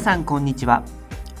[0.00, 0.82] 皆さんこんにちは。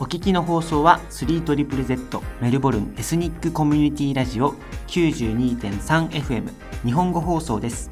[0.00, 4.52] お聞きの放送は 3ZZZ メルボルンエスニックコミュニティラジオ
[4.88, 6.52] 92.3FM
[6.84, 7.90] 日本語放送です。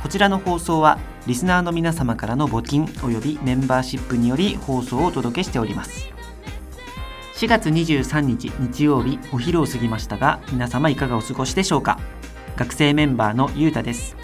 [0.00, 6.08] こちらの放送はリスナーの皆様からの募金及びメンバーシップにより放送をお届けしております。
[7.34, 11.98] 4月23日日曜日お昼を過ぎましたが皆様いかがお過ごしでしょうか。
[12.54, 14.16] 学生メンバーのゆうたです、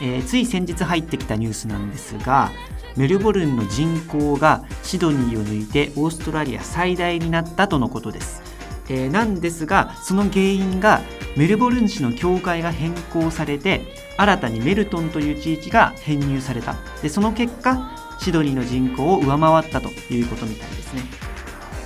[0.00, 2.52] えーつい先日入ってきたニュースなんですが
[2.96, 8.42] メルボルンの人口がシドニーを抜いてオーストラリア最大になったとのことです、
[8.88, 11.00] えーなんですがその原因が
[11.36, 13.82] メルボルン市の境界が変更されて
[14.16, 16.76] 新たにメルトンという地域が編入された。
[17.02, 21.02] でその結果シドニーの人口を上回ったということみたいですね。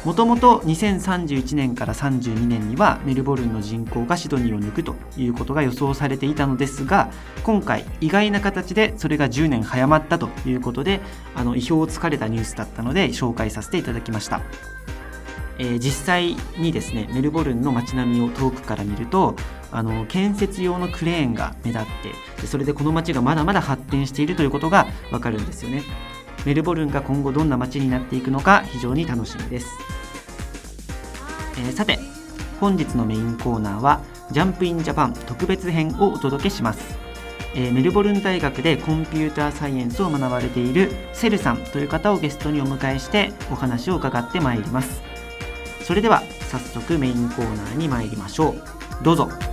[0.04, 7.10] もともと2031年から32年にはメルボルンの人口がシドニーを抜くということが予想されていたのですが
[7.44, 11.00] 今回意外な形でそれが10年早まったということで
[11.34, 14.40] あの意表をつかれたニュースだったので紹介させていただきました、
[15.58, 19.36] えー実際にですねメルボルンの街並みを遠くから見ると
[19.70, 21.86] あの建設用のクレーンが目立っ
[22.40, 25.82] てそれでこの街がまだまだ発展しているということがわかるんですよね。
[26.46, 29.69] メルボルンが今後どんな街になっていくのか非常に楽しみです、
[31.58, 31.98] えーさて
[32.60, 36.98] 本日のメインコーナーはジャンプインジャパン特別編をお届けします、
[37.55, 45.02] えーメルボルン大学でコンピューターサイエンスを学ばれているセルさんという方をゲストにお迎えしてお話を伺ってまいります。
[45.82, 48.62] それでは早速メインコーナーに参りましょう。
[49.03, 49.50] どうぞ。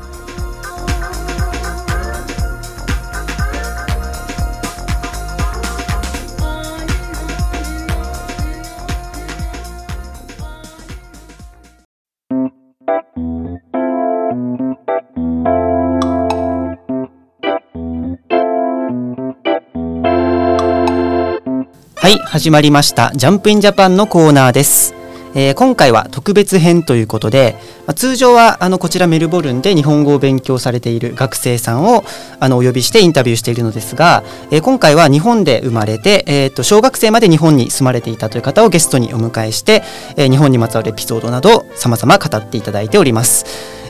[22.08, 24.96] はい始まりましたジャンプインジャパンのコーナーです、
[25.36, 32.06] えー今回は特別編ということで、まあ通常はあのこちらメルボルンで日本語を勉強されている学生さんを
[32.40, 39.84] あのお呼びしてインタビューしているのですが、えー今回は日本で生まれて、えーと小学生まで日本に住まれていたという方をゲストにお迎えして、
[40.16, 43.44] えー日本にまつわるエピソードなど様々語っていただいております。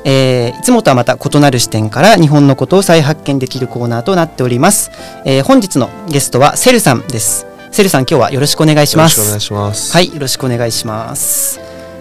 [0.06, 4.90] えーいつもとはまた異なる視点から日本のことを再発見できるコーナーとなっております。
[5.24, 7.46] えー本日のゲストはセルさんです。
[7.72, 9.20] セルさん今日はよろしくお願いします。
[9.20, 9.94] よろしくお願いします。
[9.94, 11.60] はい、よろしくお願いします。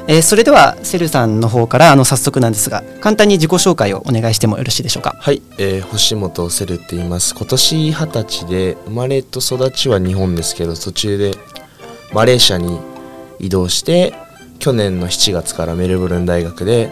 [0.09, 5.17] えーそれではセルさんの方からあの早速なんですが簡単に自己紹介をお願いしてもよろしいでしょうか？
[5.19, 7.35] はい、えー星本セルって言います。
[7.35, 11.33] 今年二十歳で生まれと育ちは日本ですけど途中で
[12.13, 12.81] マレーシアに
[13.41, 14.15] 移動して
[14.61, 16.91] 去年の7月からメルボルン大学で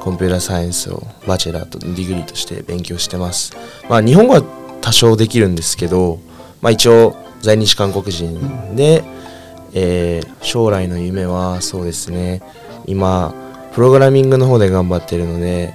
[0.00, 3.52] computer science を bachelor's degree として勉強してます。
[3.88, 4.42] まあ日本語は
[4.80, 6.18] 多少できるんですけど、
[6.60, 9.04] まあ一応在日韓国人で、
[9.72, 12.42] えー将来の夢はそうですね。
[12.86, 13.34] 今
[13.72, 15.74] プログラミングの方で頑張ってるので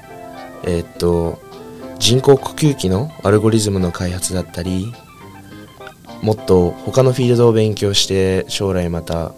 [0.63, 1.39] えーっと
[1.97, 4.93] 人工呼吸器のアルゴリズムの開発だったり
[6.21, 9.33] もっと他のフィールドを勉強して将来また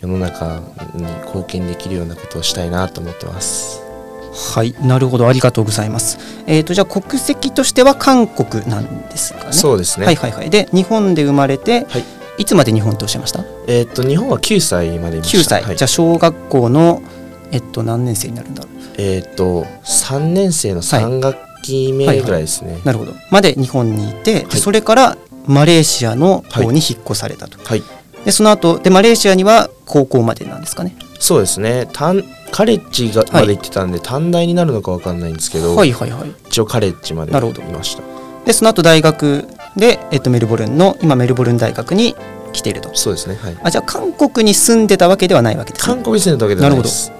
[0.00, 0.60] 世の中
[0.94, 3.89] に貢献できるようなことをしたいなと思ってます。
[4.32, 6.18] はい、なるほどありがとうございます。
[6.46, 9.52] えっ、とじゃあ国籍としては韓国なんですかね？
[9.52, 10.06] そうですね。
[10.06, 10.50] はいはいはい。
[10.50, 12.04] で日本で生まれて、はい。
[12.38, 13.44] いつまで日本っておっしゃいました？
[13.66, 15.38] えーっと日本は9歳までいました。
[15.38, 15.76] 9歳、はい。
[15.76, 17.02] じゃあ小学校の
[17.50, 18.72] えっと何年生になるんだろう？
[18.98, 22.78] えーっと3年生の3学期目ぐらいですね。
[22.84, 23.12] なるほど。
[23.30, 27.82] まで日本にいて、それからマレーシアの方に引っ越されたと、はい。
[28.24, 30.94] でその後でマレーシアには高校までなんですかね？
[31.18, 31.86] そうですね。
[31.92, 36.32] 短カレッジがはいまで行ってたんで、短大になるのかわかんないんですけど、はいはいはい。
[36.48, 37.62] 一応カレッジまでなるほど。
[37.62, 38.02] いました。
[38.44, 42.16] でその後大学で、えっと、メルボルンの今メルボルン大学に
[42.52, 42.90] 来ていると。
[42.94, 43.56] そうですねはい。
[43.62, 45.94] あじゃあ韓国に住んでたわけではないわけですね。
[45.94, 47.12] 韓国に住んでたわけではないです。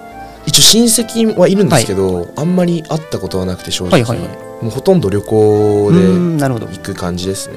[0.45, 4.63] 一応親戚はいるんですけど、あんまり会ったことはなくて正直、はいはいはい。
[4.63, 7.55] もうほとんど旅行でんなるほど、行く感じですね。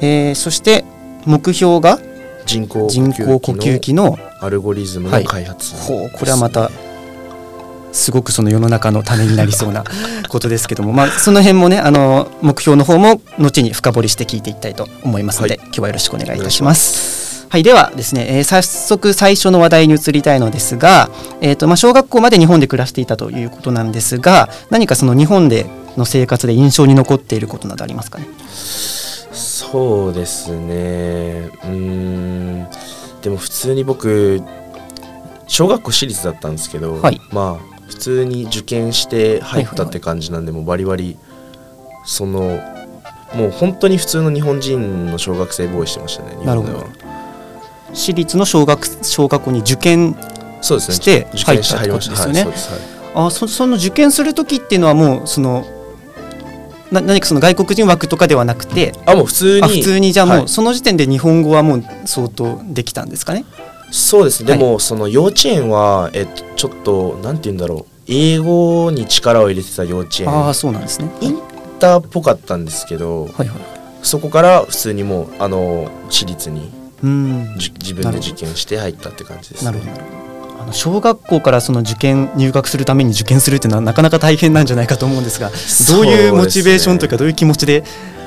[0.00, 0.84] えーそして
[1.26, 1.98] 目標が？
[2.50, 2.80] 人工
[3.38, 6.70] 呼吸吸器器ののアルゴリズムの開発、ほうこれはまた
[7.92, 9.84] すごくその世の中のためになりそうな
[10.28, 15.66] ことですけども、まあ、その辺もねあの目標の方も後に深掘りして聞いていきたいと思いますので、はい。
[15.66, 17.46] 今日はよろしくお願いいたします。
[17.48, 21.10] はい、ではですね、えー早速最初の話題に移りたいのですが、
[21.40, 28.28] えーとまあ、小学校まで日本で暮らしていたということなんですが何かその日本での生活で印象に残っていることなどありますかね？
[29.70, 31.50] そうですね。
[31.64, 32.68] うーん。
[33.22, 34.40] でも普通に僕
[35.46, 37.20] 小学校私立だったんですけど、はい。
[37.32, 41.16] まあ普通に受験して入ったって感じなんで、もうバリバリ
[42.04, 42.60] その
[43.34, 46.54] もう本当に普通の日本人の小学生ボーイしてましたね日本では。
[46.54, 46.86] なるほど。
[47.92, 50.16] 私立の小学小学校に受験
[50.62, 52.44] して入ったってことですよね。
[52.44, 52.80] はいそはい。
[53.14, 55.66] あそその受験する時っていうのはもうその
[56.90, 60.44] な何かその外国人枠とかではなくてあもう普通にあ普通にじゃあもはい。
[60.44, 63.44] うその時点で日本語はもう相当できたんですかね？
[63.92, 64.58] そうですね、はい。
[64.58, 67.92] でもその幼稚園は、えっと、ちょっとなんて言うんだろう。
[68.12, 71.10] 英語に力を入れてた幼稚園ああそうなんですね。
[71.20, 71.38] イン
[71.78, 73.60] ターっぽかったんですけどはいはい。
[74.02, 76.72] そこから普通にもうあの私立に
[77.02, 77.54] うん。
[77.58, 80.29] じ自分で受験して入ったって感じです、なるほどなるほど
[80.60, 85.50] あの小学校からその受験入学するために受験するっていうのはなかなか大変なんじゃないかと思うんですが
[85.88, 87.82] どういうモチベーションというかどういう気持ちで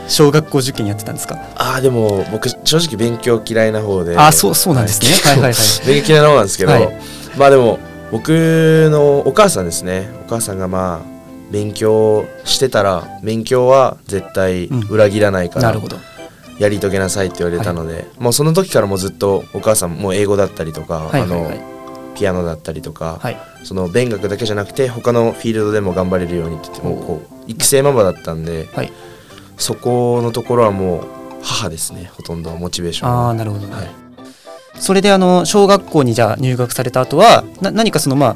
[0.07, 1.35] 小学校受験やってたんですか？
[1.55, 4.17] ああでも僕正直勉強嫌いな方で。
[4.17, 5.09] あそうそうなんですね。
[5.31, 5.41] はい。
[5.41, 6.99] はいはい勉強嫌いな方なんですけど、はい。
[7.37, 7.79] まあでも
[8.11, 8.29] 僕
[8.91, 10.09] のお母さんですね。
[10.25, 10.99] お母さんがまあ
[11.51, 15.97] 勉強してたら勉強は絶対裏切らないから、なるほど。
[16.59, 21.39] やり遂げなさいって言われたので、もうその時からもうずっとお母さんも英語だったりとか、はいはいはい。
[21.39, 21.73] あの
[22.15, 23.37] ピアノだったりとか、はい。
[23.63, 28.91] その勉学だけじゃなくて他のフィールドでも頑張れるようにって言ってもうこう育成ママだったんで、はい。
[29.57, 31.07] そこのところはもう
[31.41, 33.27] 母ですねほとんどはモチベーションは。
[33.27, 33.89] ああなるほど、ねはい。
[34.79, 38.35] それであの小学校にじゃあ入学された後はな何かそのまあ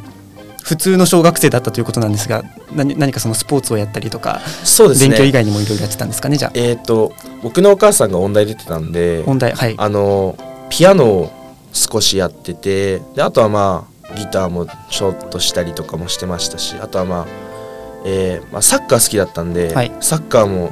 [0.64, 2.44] 普通の小学生だったということなんですが
[2.76, 5.10] 何何かそのスポーツをやったりとか、そうですね。
[5.10, 6.52] 勉強以外にもいろいろやってたんですかねじゃあ。
[6.56, 9.76] えっ、と僕のお母さんが音大出てたんで問題はい。
[9.78, 10.38] あの
[10.70, 11.32] ピアノを
[11.78, 17.28] 少しやっててであとはまあギターもちょっとしたりとかもしてましたしあとはまあ,、
[18.06, 19.92] えーまあサッカー好きだったんで、はい。
[20.02, 20.72] サッカーも、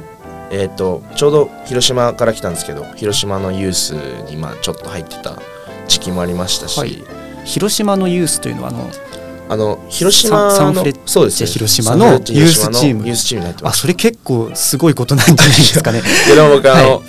[0.50, 3.90] えー、とちょうど広島から来たんですけど広島のユース
[4.28, 5.38] にまあちょっと入ってた
[5.86, 7.04] 時期もありましたし、はい。
[7.44, 8.90] 広島のユースというのはあの
[9.48, 11.46] あの広島のサンフレッチェそうですね。
[11.48, 13.06] 広島のユースチーム。
[13.06, 16.02] ユースチームに入ってまあすそれ結構すごいことなんじゃないですかね。
[16.26, 17.00] いやでも僕あの、は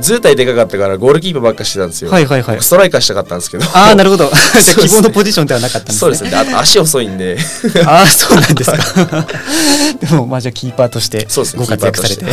[0.00, 2.60] 図体でかかったからゴールキーパーばっかしてたんですよ、はいはいはい。
[2.60, 3.64] ストライカーしたかったんですけど。
[3.74, 4.28] ああなるほど。
[4.80, 5.98] 希望のポジションではなかったんですね。
[6.00, 6.24] そうです。
[6.24, 7.38] ねであと足遅いんで。
[7.86, 9.26] ああそうなんですか。
[10.00, 12.24] でもまあじゃあキーパーとしてご活躍されて。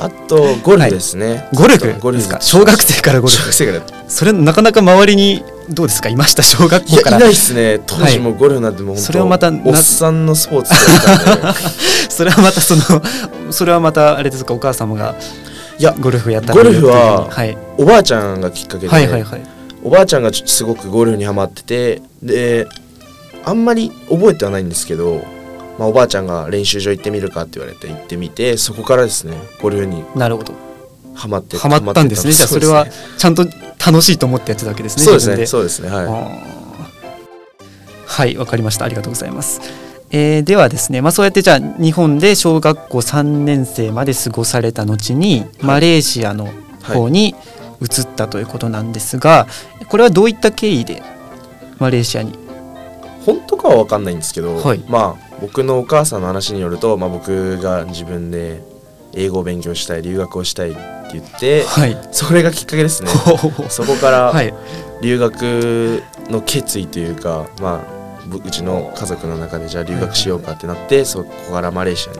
[0.00, 2.38] あとゴルフですね、ゴルフゴルフですか。
[2.40, 3.36] 小学生からゴルフ。
[3.36, 6.08] 小学生からそれなかなか周りにどうですか？
[6.08, 6.42] いました？
[6.42, 7.12] 小学い校から？
[7.12, 7.80] やいないですね。
[7.86, 10.74] 当時もゴルフなんてもう本当、それはまたなおっさんのスポーツ
[12.14, 14.54] それはまたそのそれはまたあれですか？
[14.54, 15.14] お母様が
[15.78, 19.42] いやゴルフやったゴルフははい、おばあちゃんがきっかけで、はいはいはい。
[19.82, 22.66] おばあちゃんがちょっとすごくゴルフにはまっててで
[23.44, 25.22] あんまり覚えてはないんですけど、
[25.78, 30.04] まあ、おばあちゃんが練習場行ってみるかって言われて行ってみてそこからですねゴルフに。
[30.16, 30.54] なるほど
[31.16, 32.32] はまってハマったんですね。
[32.32, 32.86] じゃあそれは
[33.18, 33.46] ちゃんと
[33.84, 35.96] 楽しいと思ってやってたわけですねそうですね自そうですねは
[38.26, 38.36] い。
[38.36, 38.84] わかりました。
[38.84, 39.60] ありがとうございます。
[40.10, 46.48] えーではですね、まあ、そうやってじゃあ日本で小学校3年生まで過ごされた後に、マレーシアの
[46.82, 47.34] 方に
[47.82, 49.48] 移ったということなんですが、
[49.88, 51.02] これはどういった経緯で
[51.78, 52.38] マレーシアに？
[53.26, 54.84] 本当かは分かんないんですけど、はい。
[54.88, 58.62] まあ僕のお母さんの話によると、まあ、僕が自分で
[59.16, 60.80] 英語を勉強したい留学をしたいって
[61.14, 61.96] 言ってはい。
[62.12, 63.10] それがきっかけですね。
[63.68, 64.54] そこかはらい。
[65.02, 67.96] 留学の決意というか、まあ
[68.26, 72.18] ぶうちの家族の中でじゃあ留学しようかってなってそこからマレーシアに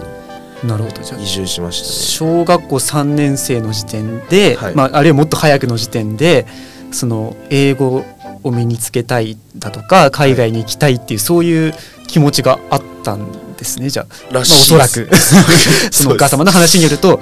[0.69, 1.21] なるほどじゃあ。
[1.21, 4.75] 移住しました小学校3年生の時点で、はい。
[4.75, 6.47] まあ、あるいはもっと早くの時点で
[6.93, 8.05] その英語
[8.43, 11.75] を身につけたいだとか海外に行きたいっていう、そういう
[12.07, 13.89] 気持ちがあったんですね。
[13.91, 14.31] じゃあ、ね。
[14.33, 15.09] まあ、おそらく。
[15.91, 17.21] そのお母様の話によると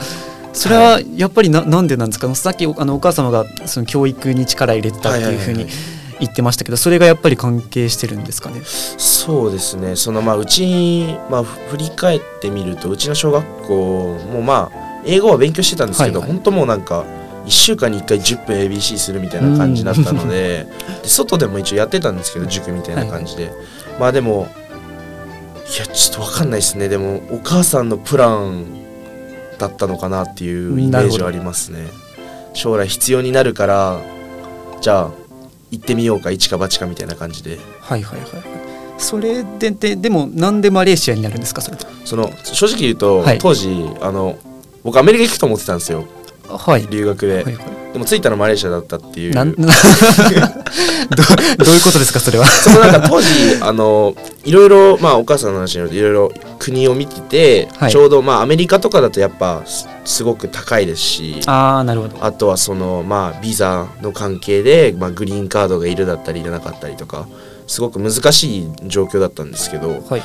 [0.52, 2.32] それはやっぱりななんでなんですか？
[2.34, 5.66] さっきあのお母様がその教育に力入れてたっていうふうに
[6.20, 8.62] 言ってましたけどそれがやっぱり関係してるんですかね？
[8.64, 9.96] そうですね。
[9.96, 16.36] そのまあうち、まあ、ふ振り返ってみるとうちの小学校もまあ英語は勉強してたんですけど、はいはい。
[16.36, 17.04] 本当もうなんか
[17.46, 20.66] 1週間に1回10分 ABC するみたいな感じだったので
[21.02, 23.52] で外でも一応やってたんですけど塾みたいな感じで、
[24.00, 24.63] まあでもい
[25.78, 26.88] やちょっと分かんないですね。
[26.88, 28.66] でもお母さんのプラン
[29.58, 31.88] だったのかなっていうイメージはありますね。
[32.52, 34.00] 将来必要になるから
[34.80, 35.10] じゃあ
[35.70, 37.58] 行ってみようか一か八かみたいな感じで。
[37.80, 38.42] はいはいはいはい。
[38.98, 43.38] それでででもなんでマレーシアになるんですかそれその正直言うと、はい。
[43.38, 44.38] 当時あの
[44.84, 46.04] 僕アメリカ行くと思ってたんですよ。
[46.48, 46.86] はい。
[46.88, 49.72] 留学で、はいはいでも着いたのマレーシアだったっていうなん どどういう
[51.82, 52.44] ことですかそれは？
[52.50, 53.28] そのなんか当時
[53.60, 62.16] あのいろいろまあお母さんの話によるといろいろ国を見てて、はいちょうどまあアメリカとかだとやっぱすすごく高いですしああなるほど。
[62.20, 67.28] あとはそのまあビザの関係で、まあ、グリーンカードがいるだったりいらなかったりとか
[67.68, 70.22] すごく難しい状況だったんですけどはい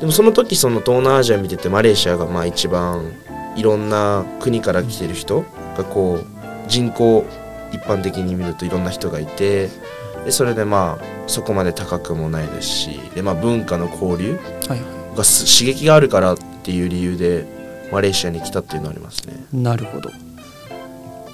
[0.00, 3.12] でもその時その東南アジア見ててマレーシアがまあ一番
[3.56, 5.44] いろんな国から来てる人
[5.78, 6.35] がこう
[6.68, 7.24] 人口
[7.72, 9.68] 一般的に見るといろんな人がいて
[10.24, 14.80] でそれでまあそこまで高くもないですしで、まあ、文化の交流はい。
[15.16, 17.46] がす刺激があるからっていう理由で
[17.90, 19.34] マレーシアに来たっていうのはありますね。
[19.52, 20.10] なるほど。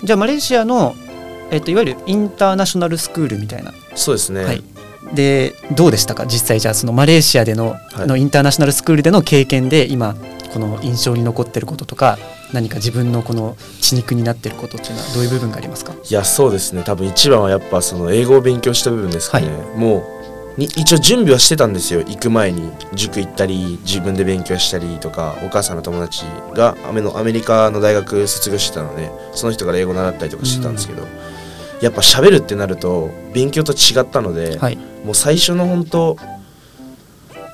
[0.04, 0.94] じゃあマレーシアの、
[1.50, 4.62] えっと、いわゆるインターナショナルスクールみたいな、そうですね、はい、
[5.14, 6.26] でどうでしたか？
[6.26, 8.06] 実際じゃあそのマレーシアでの,、はい。
[8.06, 10.14] のインターナショナルスクールでの経験で今
[10.52, 12.18] この印象に残ってることとか
[12.52, 15.94] 何か自分のこの血肉になってることっていうのはどういう部分がありますか？
[15.94, 16.82] いやそうですね。
[16.84, 20.04] 多分一番はやっぱその英語を勉強した部分ですかね、はも
[20.56, 22.00] うに一応準備はしてたんですよ。
[22.00, 31.06] 行く前に塾行ったり自分で勉強したりとかお母さんの友達がアメのアメリカの大学卒業してたのでその人から英語習ったりとかしてたんですけど、
[31.80, 34.76] やっぱ喋るってなると勉強と違ったので、はい。
[35.04, 36.16] もう最初の本当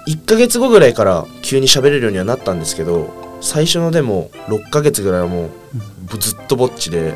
[0.06, 5.50] 1ヶ月後ぐらいから急に喋れるようにはなったんですけど最初のでも6ヶ月ぐらいはもう
[6.10, 7.14] ぶずっとぼっちで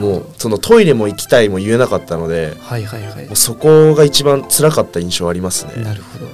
[0.00, 3.36] もうそのトイレも行きたいも言えなかったのではいはいはい。
[3.36, 5.82] そこが一番辛かった印象ありますね。
[5.82, 6.32] なるほど、は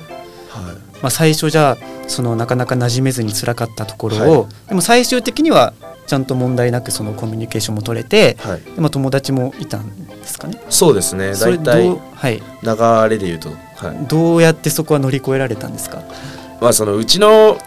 [1.03, 1.77] まあ、最初じゃあ
[2.09, 4.69] そのなかなか馴染めずに辛かったところを、はい。
[4.69, 5.75] でも最終的には
[6.07, 10.61] ちゃんと問題なくそのコミュニケーションも取れてい、はい、で、まあ、友達もいたんですかね？
[10.69, 11.35] そうですね。
[11.35, 14.07] 大体はい、流れで言うと、はい。
[14.09, 16.03] どうやってそこは乗り越えられたんですか？
[16.61, 17.59] まあそのうちの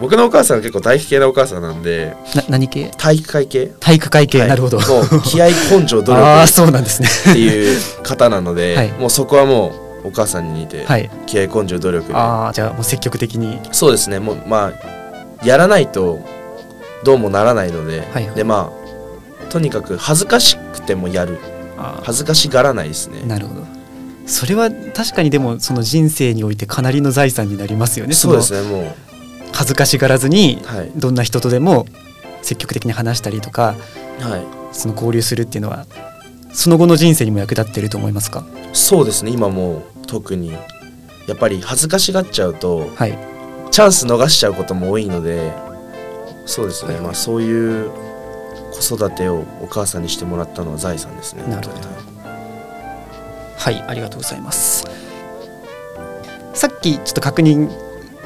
[0.00, 2.90] 僕のお母さんは結構体育系なお母さんなんでな何系？
[2.96, 3.66] 体育会系？
[3.80, 4.48] 体育会系、はい。
[4.48, 4.78] なるほど。
[4.78, 7.08] もう気合根性努力 あそうなんですね。
[7.34, 8.92] ていう方なので、 はい。
[8.92, 9.72] もうそこはも
[10.04, 11.10] うお母さんに似て、はい。
[11.26, 12.14] 気合根性努力で。
[12.14, 13.60] ああじゃあもう積極的に。
[13.72, 14.20] そうですね。
[14.20, 16.20] もうまあやらないと
[17.04, 18.34] どうもならないので、はいはい。
[18.36, 21.38] でまあとにかく恥ずかしくてもやる。
[21.76, 23.22] あ恥ずかしがらないですね。
[23.26, 23.62] なるほど。
[24.26, 28.14] それは確かにでもその人生においてかなりの財産になりますよね。
[28.14, 28.68] そうですのね。
[28.68, 28.96] も
[29.52, 30.62] 恥ずかしがらずに
[30.96, 31.86] どんな人とでも
[32.42, 33.74] 積極的に話したりとか
[34.20, 34.58] はい。
[34.72, 35.86] その交流するっていうのは
[36.52, 38.44] その後の人生にも役立っていると思いますか？
[38.72, 39.30] そうですね。
[39.30, 40.52] 今もう特に。
[41.26, 43.18] やっぱり恥ずかしがっちゃうとはい。
[43.70, 45.52] チャンス逃しちゃうことも多いので
[46.46, 47.02] そうですね、はい。
[47.02, 47.90] まあそういう
[48.72, 51.42] 子育てをお母さんにしてもらったのは財産ですね。
[51.42, 51.80] なるほど。
[53.58, 54.84] はいありがとうございます。
[56.54, 57.68] さっきちょっと確認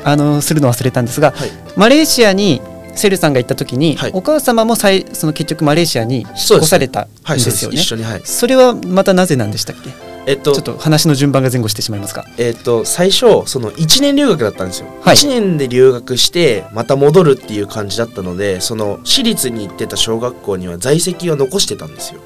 [0.05, 1.51] あのするの忘れたんですがはい。
[1.77, 2.61] マレーシアに
[2.95, 4.11] セルさんが行った時に、はい。
[4.13, 6.29] お母様もさいその結局マレーシアに引っ
[6.59, 7.77] 越されたんですよね。
[7.77, 8.23] 一緒にはい。
[8.25, 9.91] それはまたなぜなんでしたっけ？
[10.25, 12.27] えっとちょっと話の順番が前後してしまいますか？
[12.39, 15.17] えっと最初その1年留学だったんですよ、はい。
[15.17, 22.21] 1年で留学してまた戻るっていう感じだったのでその私立に行ってた小学校には在籍を残してたんですよ。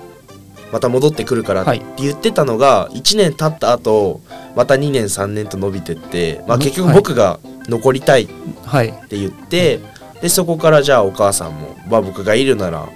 [0.72, 1.82] また戻ってくるからってはい。
[1.96, 4.20] 言ってたのが1年経った後
[4.56, 6.62] また2年3年と伸びてって、まあ、うん。
[6.62, 6.96] 結局はい。
[6.96, 8.24] 僕が残りたい。
[8.24, 8.28] っ
[8.64, 8.92] はい。
[9.08, 9.80] て言って、
[10.20, 12.88] でそこからじゃあお母さんも、まあ、僕がいるなら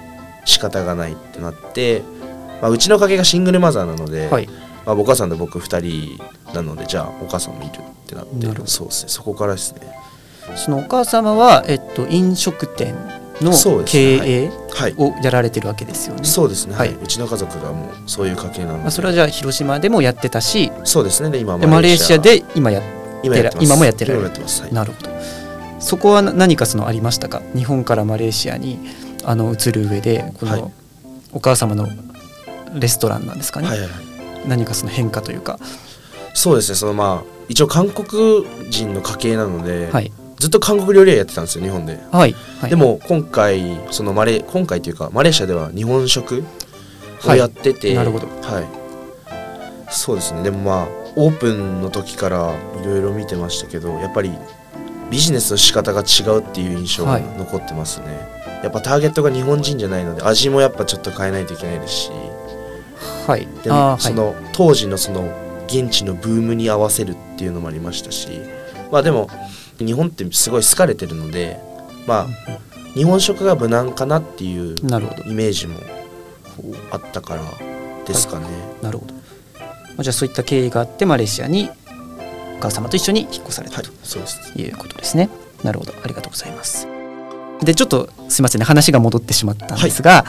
[0.45, 2.03] 仕方がないってなって、
[2.63, 4.49] まあ、うちの家系がシングルマザーなので、はい。
[4.87, 7.73] まあ、お母さんと僕2人なのでじゃあお母さんもいるっ
[8.07, 8.67] てなって。
[8.67, 9.09] そうですね。
[9.09, 9.81] そこからですね。
[10.57, 12.95] そのお母様は、えっと、飲食店
[13.41, 13.53] の
[13.85, 14.45] 経ね。
[14.45, 14.95] 営はい。
[14.97, 16.25] をやられてるわけですよね。
[16.25, 16.75] そうですね。
[16.75, 21.31] はい、はいうちの家族がもうそういう家系なので、まあ、それはじゃあ広島でもやってたしそうですね。
[21.31, 23.65] で今でマレーシアで今やっ今やってます。
[23.67, 24.13] 今もやってる。
[24.15, 24.63] 今もやってます。
[24.63, 24.73] はい。
[24.73, 25.11] なるほど。
[25.81, 27.43] そこはな何かそのありましたか？
[27.55, 28.79] 日本からマレーシアに
[29.25, 30.61] あの移る上でこはい。
[30.61, 30.73] の
[31.33, 31.89] お母様の
[32.75, 34.49] レストランなんですかね、はいはいはい。
[34.49, 35.59] 何かその変化というか、
[36.35, 36.77] そうですね。
[36.77, 40.13] そのまあ一応韓国人の家系なので、はい。
[40.39, 42.01] ずっと韓国料理屋やってたんですよ日本で。
[42.11, 42.35] はい。
[42.61, 42.71] はい。
[42.71, 46.45] でも今回そのマレ今回というかマレーシアでは日本食
[47.27, 48.27] をやってて、なるほど。
[48.27, 48.65] はい。
[49.91, 50.43] そうですね。
[50.43, 54.33] でもまあオープンの時からいろいろ見てましたけどやっぱり
[55.11, 57.25] ビジネスの仕方が違うっていう印象がはい。
[57.37, 58.07] 残ってますね、
[58.63, 62.11] やっぱターゲットが日本人じゃないので味もやっぱちょっと変えないといけないですし。
[63.27, 63.49] はい。
[63.65, 63.95] であーはい。
[63.95, 65.29] もその当時のその
[65.67, 68.29] 現地のブームに合わせるっていうのもありましたし。
[68.93, 69.29] まあでも
[69.79, 71.59] 日本ってすごい好かれてるので
[72.07, 72.27] まあ
[72.95, 74.83] 日本食が無難かなっていうイ
[75.33, 75.79] メージも
[76.91, 77.43] あったから
[78.07, 78.47] ですかね。
[78.83, 79.15] なるほど。
[79.15, 79.20] まあ
[80.03, 81.71] じゃあそういった経緯があってマレーシアに
[82.59, 83.91] お母様と一緒に引っ越されはいたと。
[84.61, 85.31] いうことですね。
[85.65, 86.87] なるほど、ありがとうございます。
[87.63, 90.25] で、ちょっとすみませんね、話が戻ってしまったんですが、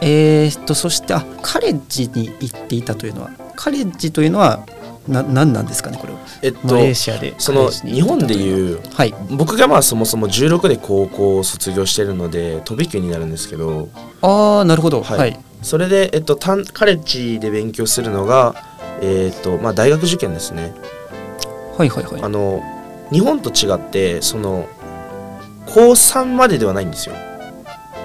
[0.00, 4.66] えーっと、そして、あ、カレッジに行っていたというのは、カレッジというのは、
[5.06, 6.18] な、何なんですかね、これは？
[6.42, 7.34] えっマレーとシアで。
[7.38, 8.38] その日本でう。
[8.38, 9.14] いうはい。
[9.30, 13.88] 僕がまあそもそも16で高校を卒業してるので飛び級になるんですけど
[14.20, 15.02] ああ、なるほど。
[15.02, 15.38] はいはい。
[15.62, 18.54] それで、えっと、カレッジで勉強するのが、
[19.00, 20.72] えっとまあ、大学受験ですね。
[21.76, 22.22] はい、はい、はい。
[22.22, 22.62] あの
[23.10, 24.68] 日本と違ってその
[25.66, 27.14] 高3までではないんですよ。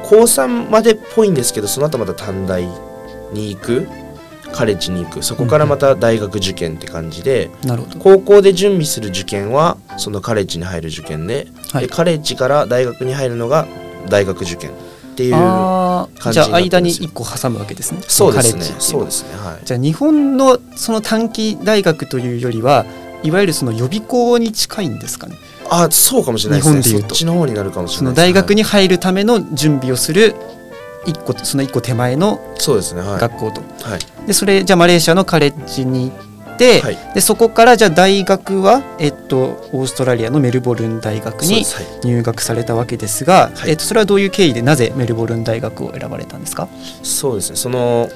[0.03, 2.65] 高3までっぽいんですけどその後また短大
[3.34, 3.88] に行く
[4.53, 5.24] カレッジに行く。
[5.24, 8.00] そこからまた大学受験って感じで、なるほど。
[8.00, 11.88] 高校で準備する受験はそのカレッジに入る受験で,、はい。
[11.88, 13.67] でカレッジから大学に入るのが
[14.08, 14.72] 大学受験
[15.18, 18.02] っていう感じにじゃあ間になってるんですよ1個挟むわけですね。
[18.08, 18.62] そうですね。
[18.78, 19.36] そうですね。
[19.36, 19.66] はい。
[19.66, 22.86] じゃあ日本のその短期大学というよりは
[23.24, 25.36] いわゆるその予備校に近いんですかね。
[25.70, 26.82] あそうかもしれないですね。
[26.82, 27.10] 日本で言うと。
[27.10, 30.36] そっちの方になるかもしれないその大学に、に入るための準備をする
[31.08, 33.02] 一個その一個手前のはいそうですね。
[33.02, 34.28] はい、学校と、はい。
[34.28, 36.27] でそれじゃあマレーシアのカレッジに行っ
[36.58, 36.98] て、はい。
[37.14, 41.64] でそこからじゃあ大学は、えっと、オーストラリアのメルボルン大学に
[42.04, 43.70] 入学されたわけですが、はい。
[43.72, 46.68] えっと、それはどういう経緯でなぜメルボルン大学を選ばれたんですか？
[47.04, 47.56] そうですね。
[47.56, 48.10] その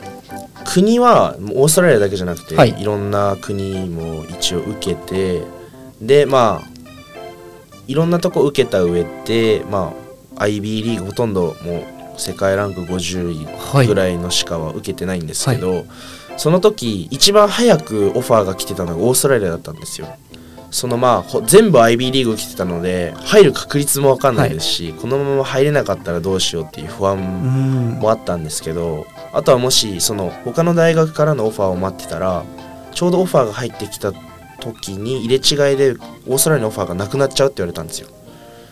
[0.65, 2.81] 国はオーストラリアだけじゃなくて、はい。
[2.81, 5.41] い、ろんな国も一応受けて
[6.01, 6.67] でまあ
[7.87, 9.93] いろんなとこ受けた上でま
[10.37, 11.83] あ IB リーグほとんどもう
[12.17, 13.85] 世界ランク50はい。
[13.85, 15.85] 位ぐらいのしかは受けてないんですけど、
[16.41, 20.07] その時一番早くオファーが来てたのがオーストラリアだったんですよ。
[20.71, 32.43] そのまあほ全部 IB リーグ来てたので入る確率も分かんないですし、このまま入れなかったらどうしようっていう不安うんもあったんですけどあとはもしその他の大学からのオファーを待ってたら
[32.91, 34.11] ちょうどオファーが入ってきた
[34.59, 35.91] 時に入れ違いで
[36.25, 38.07] オーストラリアのオファーがなくなっちゃうって言われたんですよ。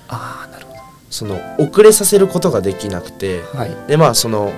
[0.07, 0.73] ああなるほ
[1.11, 3.75] その遅れさせることができなくてどはい。
[3.87, 4.51] でまあその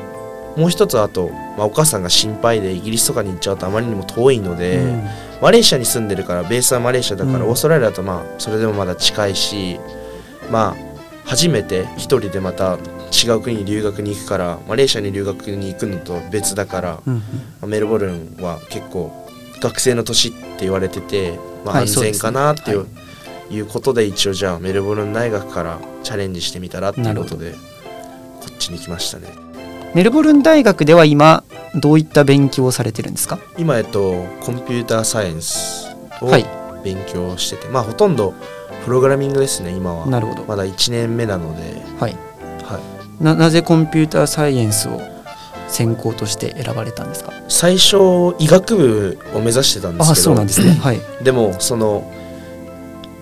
[0.57, 5.03] もう一つあと、まあ、お母さんが心配でイギリスとかに行っちゃうとあまりにも遠いので、うん。
[5.41, 7.49] マレーシアに住んでるからベースはマレーシアだから、うん。
[7.49, 9.79] オーストラリアだとまあそれでもまだ近いし
[10.51, 10.91] まあ
[11.25, 12.77] 初めて一人でまた
[13.11, 17.21] 違う国に留学に行くからマレーシアに留学に行くのと別だから、うん
[17.69, 19.27] メルボルンは結構
[19.61, 22.87] 学生の年って言われてて、まあ、はい安全かなっていう,、
[23.51, 23.59] い。
[23.61, 27.57] うことで一応じゃあメルボルン大学からチャレンジしてみたらっていうことでこ
[28.51, 29.27] っちに来ましたね
[29.93, 31.43] メルボルン大学では今
[31.75, 33.39] どういった勉強をされてるんですか？
[33.57, 35.87] 今えっとコンピューターサイエンス
[36.21, 36.45] をはい。
[36.83, 38.33] 勉強してて、まあほとんど
[38.85, 40.07] プログラミングですね今は。
[40.07, 40.43] なるほど。
[40.45, 42.15] まだ1年目なので、はい。
[42.63, 42.79] は
[43.19, 44.99] い、ななぜコンピューターサイエンスを
[45.67, 47.31] 専攻として選ばれたんですか？
[47.49, 47.97] 最初
[48.39, 50.11] 医学部を目指してたんですけど。
[50.13, 50.71] あそうなんですね。
[50.81, 50.99] はい。
[51.23, 52.09] でもその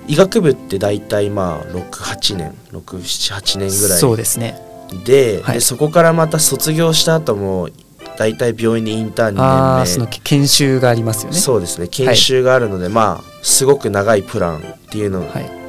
[0.08, 4.00] 医学部って大体まあ68年678年ぐらい。
[4.00, 4.69] そうですね
[5.04, 5.54] で,、はい。
[5.56, 7.70] でそこからまた卒業した後も
[8.18, 11.38] 大体病院でインターン2ああそ年目の研修がありますよね。
[11.38, 11.88] そうですね。
[11.88, 15.60] 研修があるので、まあすごく長いプランっていうのはい。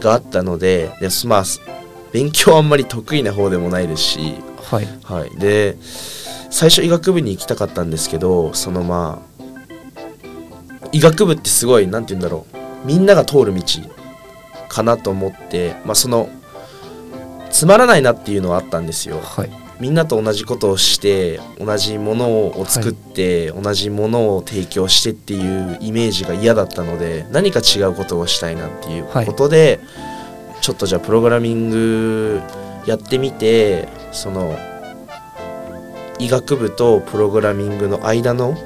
[0.00, 1.44] があったのででまあ
[2.12, 4.34] 勉強あんまり得意な方でもないですし、
[4.70, 4.88] はい。
[5.04, 5.76] はい、で
[6.50, 9.44] 最初医学部に行きたかったんですけどそのまあ
[10.92, 12.56] 医学部ってすごいなんて言うんだろう。
[12.84, 13.62] みんなが通る道
[14.68, 16.28] かなと思って、まあ、その
[17.52, 19.20] つまらないなっていうのはあったんですよ。
[19.20, 19.50] はい。
[19.78, 29.80] みんなと同じことをして同じものを作って、同じものを提供してっていうイメージが嫌だったので何か違うことをしたいなっていうことで、
[30.60, 32.40] ちょっとじゃあプログラミング
[32.86, 34.56] やってみてその
[36.18, 38.56] 医学部とプログラミングの間の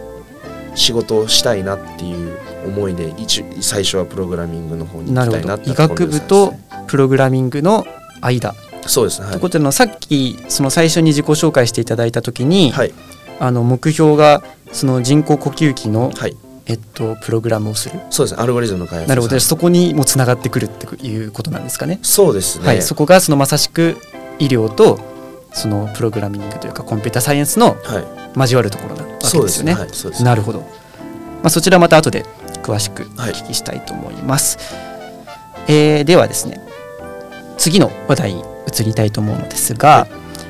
[0.75, 5.73] 仕事をしたいなっていう思いで一最初はプログラミングの方に行きたいなってど。
[5.73, 6.55] 医学部と
[6.87, 7.87] プログラミングの
[8.21, 8.55] 間
[8.89, 9.33] そうですねはい。
[9.33, 12.95] ということでのさっきその最初に自己紹介していただいた時に、はい。
[13.39, 16.37] あの目標がその人工呼吸器の、はい。
[16.69, 18.01] えっと、プログラムをする。
[18.11, 19.09] そうですねアルゴリズムの開発。
[19.09, 19.35] なるほど。
[19.35, 22.01] はいそこにもつながってくるっていうことなんですかね。
[22.03, 23.97] そうですね、はい、そこがそのまさしく
[24.39, 24.99] 医療と
[25.53, 28.17] そのプログラミングというかコンピューターサイエンスのはい。
[28.37, 29.75] 交わるところなわけですよね。
[29.75, 30.67] はい、なるほど、ま
[31.45, 32.27] あ、そちらまた後で
[32.63, 33.33] 詳しくおはい。
[33.33, 34.59] 聞きしたいと思います、
[35.69, 36.61] えーではですね
[37.57, 40.07] 次の話題に移りたいと思うのですが、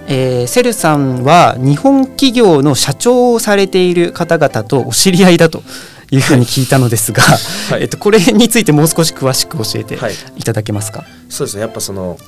[0.08, 5.62] えーセルさんは日本企業の社長をされている方々とお知り合いだと
[6.10, 7.82] いうふうに聞いたのですが、はい。
[7.82, 11.04] えっと、これについてもう少し詳しく教えてはい、いただけますか？
[11.28, 11.62] そうですね。
[11.62, 12.18] やっぱその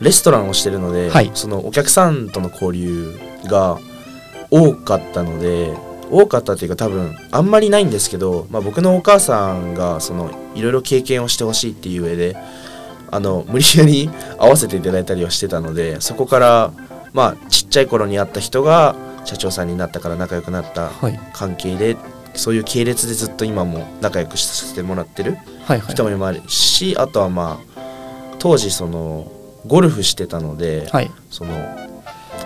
[0.00, 1.30] レストランをしてるので、はい。
[1.34, 3.78] そのお客さんとの交流が
[4.50, 5.72] 多かったので
[6.10, 12.36] 多かったっていうか多分あんまりないんですけど、まあ、僕のお母さんがそのいろいろ経験をしてほしいっていう上で
[13.14, 16.72] あの無理やり合わせていただいたりはしてたのでそこから
[17.12, 21.96] まあちっちゃい頃に会った人が社長さんになったから仲良くなったはい、関係で
[22.34, 25.92] そういう系列でずっと今も仲良くさせてもらってるはいはい。
[25.92, 27.84] 人もいるしあとはまあ
[28.40, 29.30] 当時その
[29.64, 31.10] ゴルフしてたので、はい。
[31.30, 31.54] その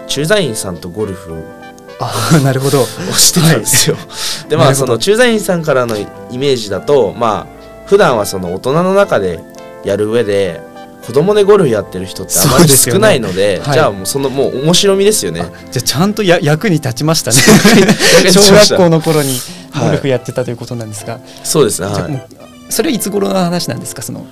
[0.07, 1.43] 駐在員さんとゴルフ
[1.99, 2.83] あ なるほど。
[2.83, 3.97] をしてたんですよ。
[4.49, 6.07] でまあその駐在員さんからのイ
[6.39, 9.41] メージだとまあ普段はその大人の中で
[9.85, 10.61] やる上で
[11.05, 13.75] 子供でゴルフやってる人ってあまり少ないので、ねはい。
[13.75, 15.41] じゃあもうそのもう面白みですよね。
[15.71, 17.37] じゃあちゃんとや役に立ちましたね。
[18.31, 19.39] 小学校の頃に
[19.71, 19.87] はい。
[19.87, 21.87] ゴルフやってたということなんですが、そうですね。
[21.87, 24.03] はいじゃあもうそれはいつ頃の話なんですか？
[24.03, 24.27] その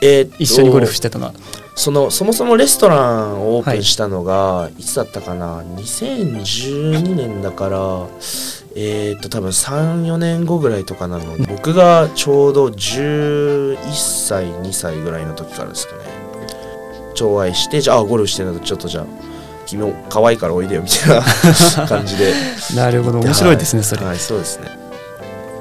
[0.00, 1.32] えー一緒にゴルフしてたのは。
[1.76, 8.06] そのそもそもレストランをオープンしたのが、い、つだったかな？2012年だから
[8.76, 11.36] えーっと多分34年後ぐらいとかなの。
[11.36, 16.00] で僕がちょうど11歳2歳ぐらいの時からですかね。
[17.14, 19.06] 超愛してじゃあゴルフしてるのとちょっとじゃあ
[19.66, 21.22] 君も可愛いからおいでよみたいな
[21.86, 22.32] 感じで。
[22.74, 23.20] なるほど。
[23.20, 24.68] 面白いですね、はそれ、はいそうですね。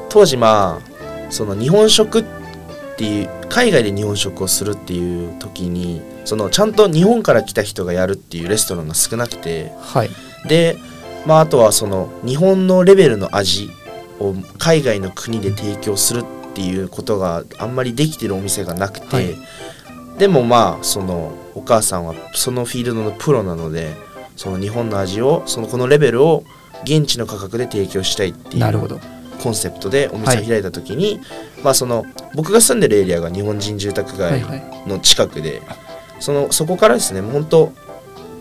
[0.10, 0.93] 当時まあ
[1.30, 2.23] その日本食っ
[2.97, 9.71] ていう海外で日本食をするっていう時にそのちゃんと日本から来た人がやるっていうレストランが少なくて。
[9.80, 10.10] はい。
[10.47, 10.78] で
[11.26, 13.70] まああとはその日本のレベルの味
[14.20, 19.36] を海外の国で提供するっていうことがあんまりできてるお店がなくて、はい。
[20.18, 23.96] でもまあそのお母さんはそのフィールドのプロなので
[24.36, 26.44] その日本の味をそのこのレベルを
[26.84, 29.00] 現地の価格で提供したいっていう
[29.42, 31.20] コンセプトでお店を開いた時に、
[31.64, 32.06] まあその
[32.36, 34.88] 僕が住んでるエリアが日本人住宅街はいはい。
[34.88, 35.62] の近くで、
[36.20, 37.74] そのそこからですね本当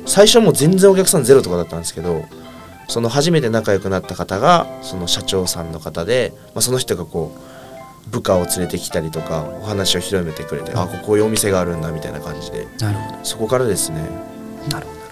[0.07, 2.25] 最初はもう全然お客さんゼロとかだったんですけど
[2.89, 12.67] その初めて仲良くなった方がその社長さんの方で、まあ、その人がこう部下を連れてきたりとかお話を広めてくれて、あここういうお店があるんだみたいな感じで。
[12.81, 13.25] なるほど。
[13.25, 14.03] そこからですね。
[14.71, 15.03] なるほど。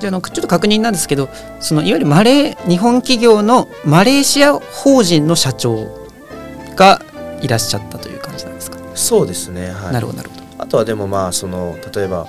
[0.00, 1.28] じゃああのちょっと確認なんですけど
[1.60, 5.88] そのいわゆるマレー日本企業のマレーシア法人の社長
[6.74, 7.02] が
[7.42, 9.92] いらっしゃったという感じなんですか、そうですねはい。
[9.92, 10.42] なるほどなるほど。
[10.56, 12.26] あとはでもまあその例えば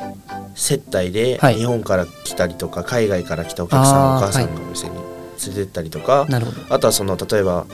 [0.55, 1.55] 接待ではい。
[1.55, 6.27] 日本から来たりとか、海外から来たお客さんお母さんのお店に連れてったりとか、
[6.69, 7.65] あとはその例えば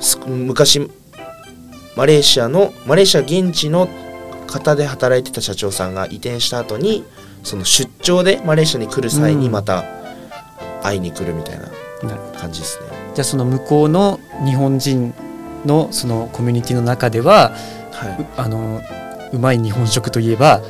[0.00, 0.90] す昔
[1.96, 3.88] マレーシアのマレーシア現地の
[4.46, 7.04] 方で働いてた社長さんが移転した後に
[7.42, 9.52] その出張でマレーシアに来る際にうん。
[9.52, 9.84] また
[10.82, 11.68] 会いに来るみたいな
[12.38, 12.86] 感じですね。
[13.14, 15.14] じゃあその向こうの日本人
[15.64, 17.52] のそのコミュニティの中では
[17.92, 18.80] はい、うあの
[19.32, 20.60] うまい日本食といえば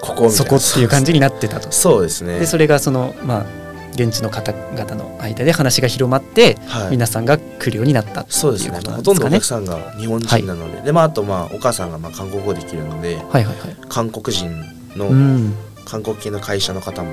[0.00, 1.70] ここそこっていう感じになってたと。
[1.72, 3.46] そうですねでそれがそのまあ
[3.92, 9.44] 現地の方々の間で話が広まって、はい皆さんが来るようになったってそうですいうことなねほとんどお客。
[9.44, 13.56] さんが日本人なので、でまああとまあお母さんがまあ韓国語できるのではいはいはい。
[13.88, 14.48] 韓国人
[14.94, 15.54] うのん。
[15.84, 17.10] 韓国系の会社の方も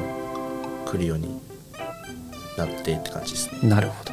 [0.85, 1.41] 来るように
[2.57, 3.69] なってって感じですね。
[3.69, 4.11] なるほど。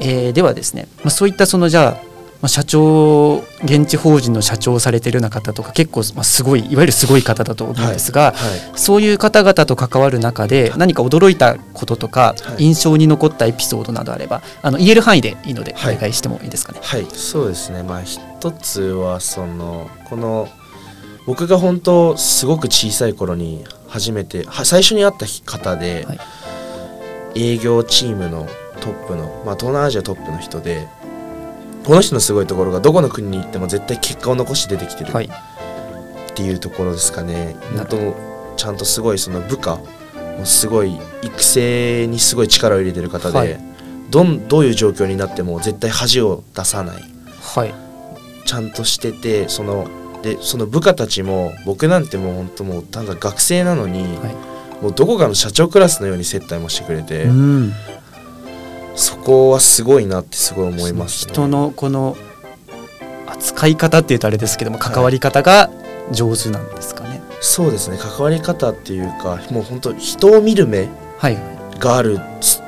[0.00, 2.13] えーではですね、まあ、そういったそのじゃあ、
[2.44, 12.64] まあ、社長現地法人の社長をされてるような方とか結構、まあ、すごいいわゆるすごい方だと思うんですが、はい、そういう方々と関わる中で何か驚いたこととか、はい。
[12.64, 15.96] 印象に残ったエピソードなどあればあの言える範囲でいいのでおはい。
[15.96, 16.80] 願いしてもいいですかね。
[16.82, 17.82] はい、そうですね。
[17.82, 20.46] まあ一つはそのこの
[21.26, 26.18] 僕が本当すごく小さい頃に初めては最初に会った方で、はい。
[27.36, 28.46] 営業チームの
[28.82, 30.86] トップの、まあ、東南アジアトップの人で
[31.84, 37.56] この人のすごいところがどこの国に行っても絶対結果を残して出てきてるはい、っていうところですかね。
[37.76, 39.76] なる本当ちゃんとすごいその部下
[40.38, 43.60] もすごい育成にすごい力を入れてる方で、はい。
[44.10, 47.02] どんどういう状況になっても絶対恥を出さない。
[47.42, 47.74] はい、
[48.46, 49.88] ちゃんとしててその
[50.22, 54.54] でその部下たちも僕なんてもう本当もうただ学生なのに、はい。
[54.82, 57.72] もうどこかの社長クラスのように接待もしてくれて、うん
[58.94, 62.16] そこはすごいなってすごい思います、ね、人のこの
[63.26, 65.70] 扱い方っていうとあれですけども関わり方が
[66.12, 67.22] 上手なんですかね。
[67.40, 67.98] そうですね。
[67.98, 71.38] 関わり方っていうかもう本当人を見る目はい、
[71.78, 72.18] がある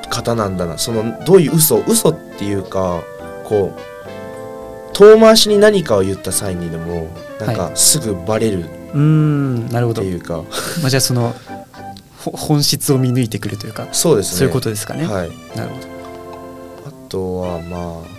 [0.09, 0.77] 方なんだな。
[0.77, 3.03] そのどういう嘘嘘っていうか
[3.43, 7.07] こう遠回しに何かを言った際にでも
[7.39, 10.01] なんはかすぐバレるっうーんなるほど。
[10.01, 10.43] ていうか、
[10.81, 11.35] まあ、じゃあその
[12.23, 14.37] ほ本質を見抜いてくるというか、そうですね。
[14.39, 15.05] そういうことですかね。
[15.05, 15.31] はい。
[15.55, 15.96] なるほど。
[17.07, 18.17] あとはまあ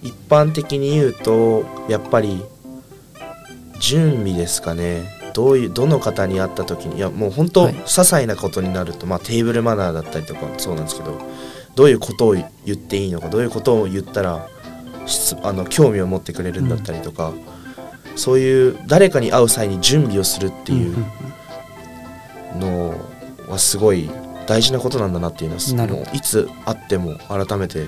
[0.00, 2.40] 一般的に言うとやっぱり
[3.80, 5.02] 準備ですかね。
[5.34, 7.74] どういうどの方に会った時にいやもう本当、はい。
[7.74, 11.18] 些細なことになると、まあ、テーブルマナーだったりとかもそうなんですけど
[11.74, 14.46] どういうことを言っていいのかどういうことを言ったら
[15.06, 17.32] 質あの興味を持ってくれるんだったりとか、
[18.14, 20.94] そういう誰かに会う際に準備をするっていううん
[22.54, 22.94] うんの
[23.48, 24.08] はすごい
[24.46, 27.86] 大事なことなんだなっていうのはういつ会っても改めて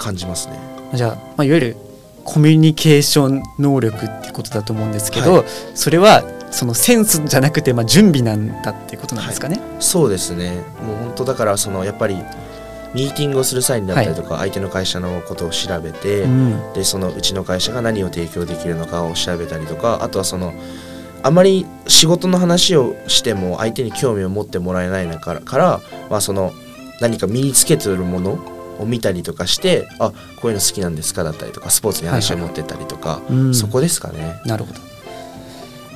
[0.00, 0.58] 感じますね。
[0.74, 1.76] うんじゃあ、まあ、いわゆる
[2.24, 5.44] コミュニケーション能力ってことだと思うんですけど、は
[5.76, 9.60] それはそのセンスじゃなくて、まあ、準備なんだっていうことなんですかね？
[9.78, 10.64] そうですね。
[10.84, 12.16] もう本当だからそのやっぱり
[12.92, 16.72] ミーティングをする際にだったりとか、相手の会社のことを調べて、うん。
[16.72, 20.52] でそのうちの会社が何を提供できるのかを調べたりとかあとはその
[21.22, 26.52] あまり仕事の話をしても相手に興味を持ってもらえないからから、まあ、その
[27.00, 34.40] 何か身につけてるものを見たりとかしてあこういうの好きなんですかだったりとかスポーツに話を持ってったりとか、はいはい、そこですかね。
[34.46, 34.80] なるほど。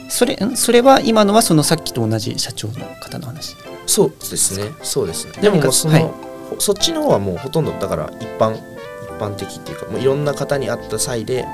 [0.08, 3.56] それそれは今のはそのさっきと同じ社長の方の話？
[3.86, 4.70] そうですね。
[4.82, 5.32] そうですね。
[5.40, 6.10] でもその、はい、
[6.58, 8.60] そっちの方はもうほとんどだから一般一
[9.18, 11.44] 般的っていうかもういろんな方に会った際で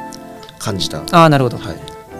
[0.58, 1.02] 感じた。
[1.12, 1.76] ああなるほど、はい、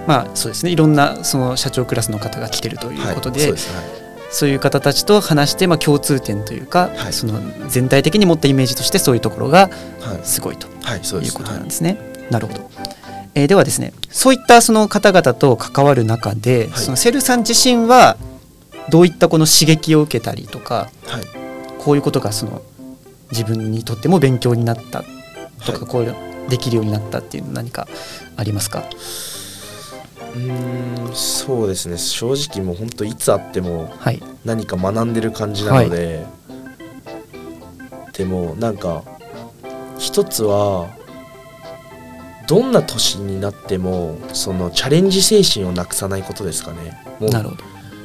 [0.07, 0.71] まあそうですね。
[0.71, 4.00] いろんなその社長クラスの方が来てるということで、はい、そうですね
[4.31, 9.71] そういう方たちと話して、まあ、共通点というか、はい、その全体的に持ったイメージとしてそういうところが
[10.23, 11.99] すごいと、はい、いうことなんですね。
[12.31, 12.71] なるほど。
[13.35, 18.17] えー、ではですねそういったその方々と関わる中で、はい、そのセルさん自身は
[18.89, 21.23] どういったこの刺激を受けたりとか、はい、
[21.79, 22.63] こういうことがその
[23.31, 25.05] 自分にとっても勉強になった
[25.65, 26.17] とか、こう
[26.49, 27.87] できるようになったっていうの何か
[28.37, 28.85] ありますか？
[30.35, 31.99] うんそうですね。
[31.99, 33.93] 正直もう本当いつあっても
[34.45, 39.03] 何か学んでる感じなので、はい、でもなんか
[39.99, 40.89] 一つは
[42.47, 47.01] どんな年になってもそのチャレンジ精神をなくさないことですかね。
[47.21, 47.31] もう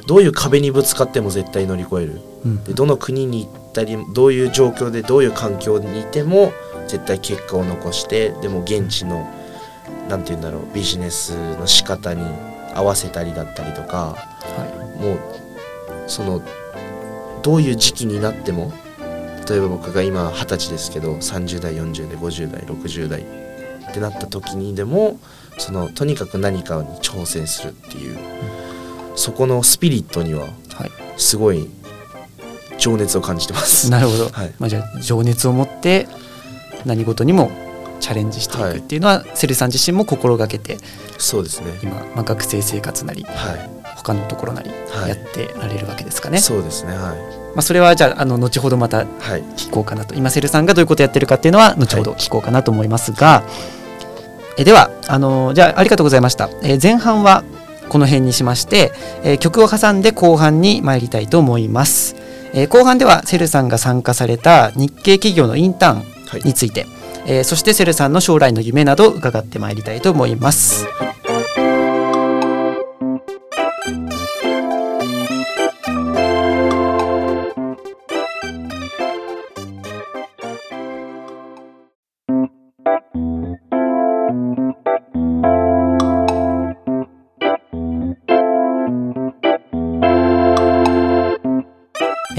[0.06, 6.52] どういう壁にぶつかっても絶対乗り越える、うん、でどの国に行ったりどういう状況でどういう環境にいても
[6.86, 9.28] 絶対結果を残してでも現地の
[10.08, 12.22] 何て言うんだろうビジネスの仕方に
[12.74, 15.18] 合わせたりだったりとか、はい、もう
[16.06, 16.42] その
[17.42, 18.72] どういう時期になっても
[19.48, 25.18] 例えば僕が今二十歳ですけど30代40代50代60代ってなった時にでも
[25.58, 28.18] そのとにかく何かに挑戦するっていう、
[29.10, 30.48] うん、そこのスピリットには
[31.16, 31.70] すごい
[32.78, 33.90] 情熱を感じてます。
[33.90, 36.08] なるほど、 はい、まあ、じゃあ情熱を持って
[36.84, 37.50] 何事にも
[38.00, 40.78] チャレンジしていくっていうのは、はい、セルさん自身も心がけて
[41.18, 41.78] そうですね。
[41.82, 46.38] 今、まあ、学生生活なり、はい、他のところなりやってられるわけですかね。
[46.38, 47.46] そうですねはい。
[47.56, 49.04] まあ、それはじゃああの後ほどまた
[49.56, 53.42] 聞こうかなと、今セルさんがどういうことやってるかっていうのは後ほど聞こうかなと思いますが、
[54.58, 57.44] えではあのじゃあありがとうございました、え前半は
[57.88, 58.92] この辺にしまして、
[59.24, 62.14] え曲を挟んで後半に参りたいと思います、
[62.52, 70.86] え後半ではセルさんが参加された日系企業のインターンについて、はいえー、そしてセルさんの将来の夢など伺ってまいりたいと思います。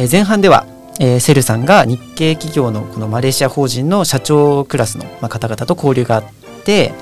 [0.09, 0.65] 前半では
[0.99, 6.23] えー、セルさんが日系企業のこのマレーシア法人の社長クラスの、まあ、方々と交流があっ
[6.65, 6.93] て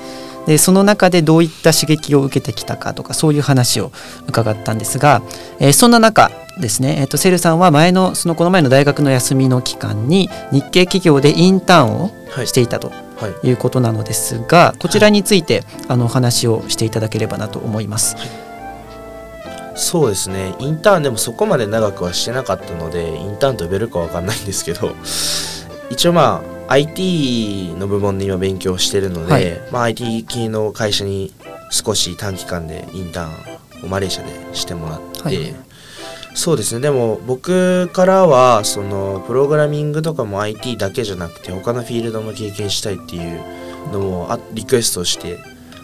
[0.45, 3.91] でその中でどういった刺激を受けてきたかとかそういう話を
[4.27, 5.21] 伺ったんですが、
[5.59, 6.29] えー、そんな中
[6.59, 12.11] ですね、えーと、セルさんは前のそのこの前の大学の休みの期間に日系企業でインターンを
[12.45, 12.91] していたと
[13.43, 13.51] い。
[13.51, 18.15] うことなのですが、はいはい、こちらについてあのお話をしていただければなと思います。
[18.17, 18.44] はい
[19.75, 20.55] そうですね。
[20.59, 24.95] インターンでもそこまで長くはしてなかったのでインターンと呼べるか分かんないんですけど
[25.89, 31.31] 一応まあ IT の部門で今勉強してるので、はい、まあ、IT 系の会社に
[31.69, 35.55] 少し短期間でインターンをマレーシアでしてもらって、はい、
[36.33, 36.81] そうですね。
[36.81, 43.41] でも僕からはそのプログラミングとかも IT だけじゃなくて他のフィールドも経験したいっていう
[43.91, 45.37] のもあリクエストして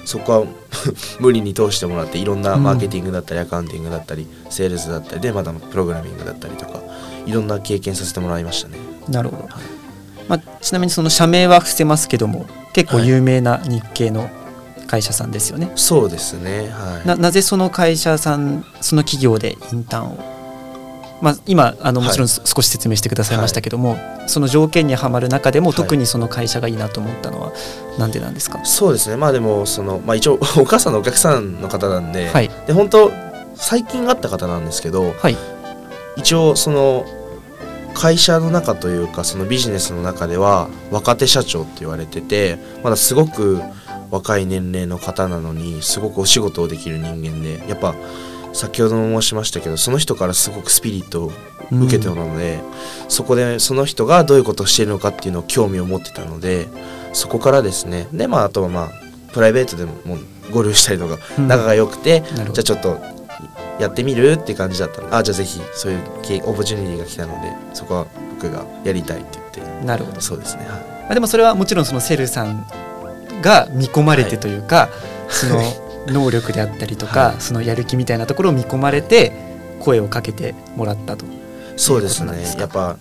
[0.05, 0.45] そこは
[1.19, 6.79] 無理に通してもらっていろんなマーケティングだったりアカウンティングだったりセールスだったりでまたプログラミングだったりとか
[7.25, 8.77] いろんな経験させてもらいましたね。
[9.07, 9.49] なるほど、
[10.27, 14.29] まあ、ちなみにその社名は伏せますけども結構有名な日系の
[14.87, 15.67] 会社さんですよね。
[15.67, 20.30] はい、そうですね、はい、ななぜその会社さんその企業でインターンを
[21.21, 27.53] まあ、今あのもちろん少し説明してくださいましたけども、はい、その条件にはまる中でも特にその会社がいいなと思ったのは
[27.99, 29.17] なんでなんですか、はい、そうですね。
[29.17, 33.11] まあでもその、まあ、一応 お母さんのお客さんの方なんで,、はい、で本当
[33.55, 35.37] 最近会った方なんですけど、はい、
[36.17, 37.05] 一応その
[37.93, 43.61] 会社の中というかそのビジネスの中では若手社長って言われててまだすごく
[44.09, 47.95] 若い年齢の方なのにすごくお仕事をできる人間でやっぱ
[48.53, 51.31] 先ほども申しましたけどその人からすごくスピリットを
[51.71, 52.61] 受けてるので、
[53.03, 56.67] うん、そこでその人がどういうことをしているのかっていうのを興味を持ってたので
[57.13, 58.89] そこからですねでまああとはまあ
[59.33, 60.19] プライベートでももう
[60.51, 62.99] 合流したりとか仲が良くて、うん、じゃあちょっと
[63.79, 65.99] やってみるって感じだったのであじゃあぜひそういう
[66.45, 69.85] オプチュニティが来たのでそこは僕がやりたいって言って。
[69.85, 70.21] なるほど。
[70.21, 72.67] そうですね、はい、あでもそれはもちろんそのセルさん
[73.41, 74.89] が見込まれてというか、は
[75.29, 75.61] い、その
[76.07, 77.35] 能力であったりとか、はい。
[77.39, 79.31] そのやる気みたいなところを見込まれて
[79.79, 81.25] 声をかけてもらったと。
[81.77, 82.55] そうですね。
[82.57, 82.97] やっぱ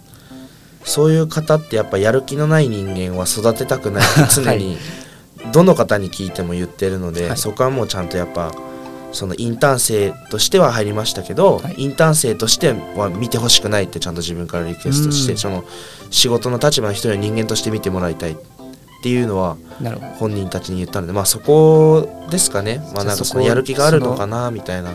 [0.84, 4.02] そういう方ってやっぱやる気のない人間は育てたくない。
[4.02, 4.78] っ て常に
[5.52, 7.36] どの方に聞いても言ってるので、はい。
[7.38, 8.52] そこはもうちゃんとやっぱ
[9.12, 11.74] そのインターン生としては入りましたけど、はい。
[11.78, 15.34] インターン生としては見てほしくないってちゃんと自分からリクエストしうん。
[15.34, 15.64] てその
[16.10, 18.32] 仕事の立場の人や人間として見てもらいたい。
[18.32, 18.36] っ
[19.02, 19.56] ていうのは
[20.18, 22.78] 本人たちに言ったのでまあそこですかね。
[22.94, 24.90] まあなんかそのやる気があるのかなみたいな。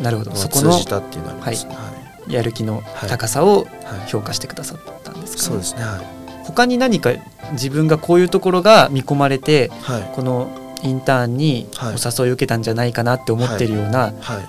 [0.00, 0.34] なるほど。
[0.34, 1.74] そこの通じたっていうのはありますね。
[1.74, 1.80] は
[2.28, 2.32] い。
[2.32, 3.66] やる気の高さをはい。
[4.08, 5.48] 評価してくださったんですか、ね。
[5.48, 5.82] そうですね。
[5.82, 6.44] はい。
[6.44, 7.12] 他に何か
[7.52, 10.12] 自分がこういうところが見込まれてはい。
[10.14, 10.48] この
[10.82, 11.94] インターンにはい。
[11.94, 14.40] お誘いを受けたんじゃないかなって思ってるような、は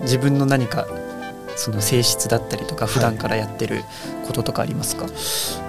[0.00, 0.02] い。
[0.02, 0.86] 自分の何か
[1.56, 3.82] その性質だったりとかはい普段からやってる
[4.26, 5.06] こととかありますか、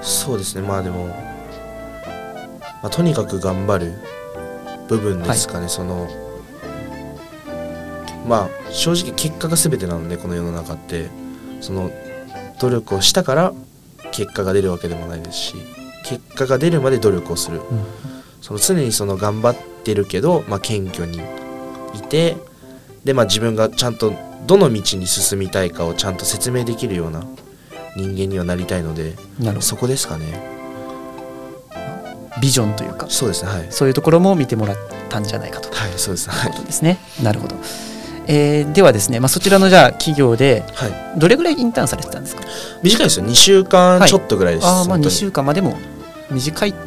[0.02, 0.62] そうですね。
[0.68, 1.08] まあでも、
[2.82, 3.94] まあ、とにかく頑張る
[4.88, 6.08] 部分ですかね、その
[8.28, 11.28] まあ正直結果が全てなのでこの世の中って。
[11.62, 11.92] その
[12.60, 13.54] 努力をしたから
[14.12, 15.56] 結果が出るわけでもないですし
[16.06, 17.60] 結果が出るまで努力をする。
[17.60, 17.86] うん。
[18.42, 21.20] その常にその頑張ってるけど、まあ、謙虚に
[21.94, 22.38] いて
[23.04, 24.14] で、まあ、自分がちゃんと
[24.46, 27.26] どの道に進みたいかをちゃんと説明できるような
[27.98, 29.16] 人間にはなりたいので
[29.60, 30.57] そこですかね。
[30.57, 30.57] ど
[32.42, 33.68] ビジョンというかそうですねはい。
[33.70, 34.78] そういうところも見てもらっ
[35.10, 35.70] たんじゃないかと。
[35.76, 36.52] はいそうですねはい。
[36.52, 36.98] ことですね。
[37.24, 37.56] なるほど、
[38.28, 41.20] えーではですね、まあ、そちらのじゃあ企業ではい。
[41.20, 42.44] どれぐらいインターンされてたんですか？
[42.84, 43.26] 短いですよ。
[43.26, 44.10] 2週間はい。
[44.10, 45.12] ちょっとぐらいです、あーまあ2本当に。
[45.16, 45.46] 週間。
[45.46, 45.78] までも
[46.32, 46.78] 短いって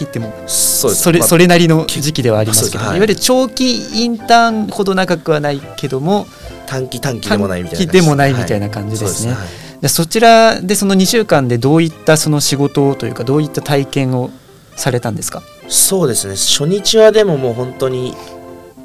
[0.00, 1.02] 言ってもそうです。
[1.02, 2.98] それまあそれなりの時期ではありますけど、そうですはい。
[2.98, 6.26] い、わゆる長期インターンほど長くはないけども
[6.66, 9.32] 短期短期でもないみたいな短期でもないみたいなな感じですね。
[9.32, 9.48] はい。
[9.80, 14.30] でそちらでその2週間でどういったその仕事をというかどういった体験を
[14.80, 15.42] されたんですか？
[15.68, 16.34] そうですね。
[16.34, 18.14] 初日はでももう本当に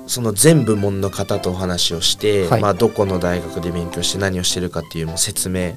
[0.07, 2.61] その全部門の方とお話をして、はい。
[2.61, 5.73] まあ、どこの大学で勉強して何をしてるかっていうもう説明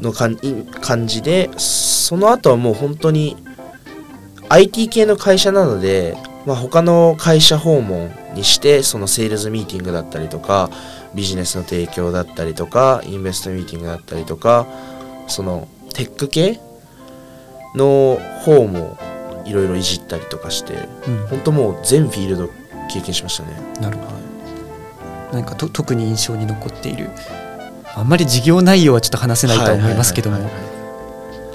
[0.00, 0.38] のかんい
[0.80, 3.36] 感じでその後はもう本当に
[4.48, 10.70] IT 系の会社なので、まあ、他の会社訪問にしてそのセールスミーティングだったりとか
[11.14, 14.66] ビジネスの提供だったりとかインベストミーティングだったりとか
[15.28, 16.58] そのテック系
[17.74, 18.98] の方も
[19.44, 21.26] いろいろいじったりとかしてうん。
[21.26, 22.48] 本当もう全フィールド
[22.90, 23.50] 経験しましたね。
[23.80, 24.10] なるほど。
[25.32, 27.10] 何かと特に印象に残っている
[27.96, 30.50] あんまり事業内容はちょっと話せないとは思いますけども。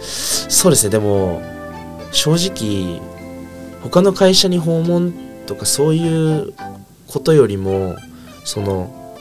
[0.01, 1.41] そうですねでも
[2.12, 3.01] 正直
[3.84, 5.13] 他の会社に訪問
[5.45, 6.53] とかそういう
[7.08, 7.95] ことよりも
[8.43, 9.15] その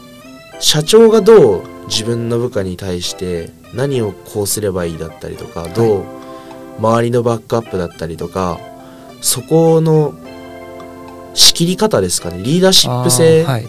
[0.61, 6.05] 社長がどう自分の部下に対して何をこうすればいいだったりとか、どう
[6.79, 8.59] 周りのバックアップだったりとか
[9.21, 10.15] そこの
[11.35, 12.43] 仕切り方ですかね。
[12.43, 13.67] リーダーシップ性、はい。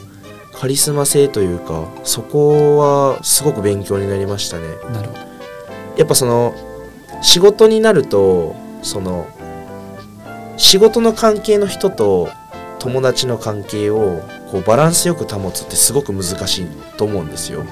[0.54, 4.64] カリスマ性というかそこはすごく勉強になりましたね。
[4.92, 5.20] なるほど。
[5.98, 6.54] やっぱその
[7.22, 9.28] 仕事になるとその
[10.58, 12.30] 仕事の関係の人と
[12.80, 16.68] 友達の関係をこうバランスよく保つってすごく難しい
[16.98, 17.66] と思うんですよ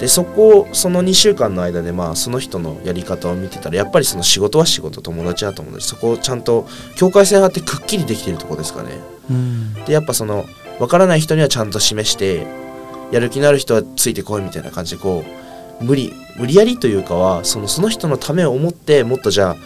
[0.00, 5.86] でそこその2週間の間でまあその人のやり方を見てたらやっぱりその仕事は仕事友達は友達。
[5.86, 8.98] そこをちゃんと境界線があってくっきりできてるところですかね。
[9.30, 9.74] うん。
[9.84, 10.44] でやっぱその
[10.78, 12.46] 分からない人にはちゃんと示して
[13.12, 15.24] やる気のある人はついてこいみたいな感じでこ
[15.80, 19.56] う無理無理やりというかはそのその人のためを思ってもっとじゃあ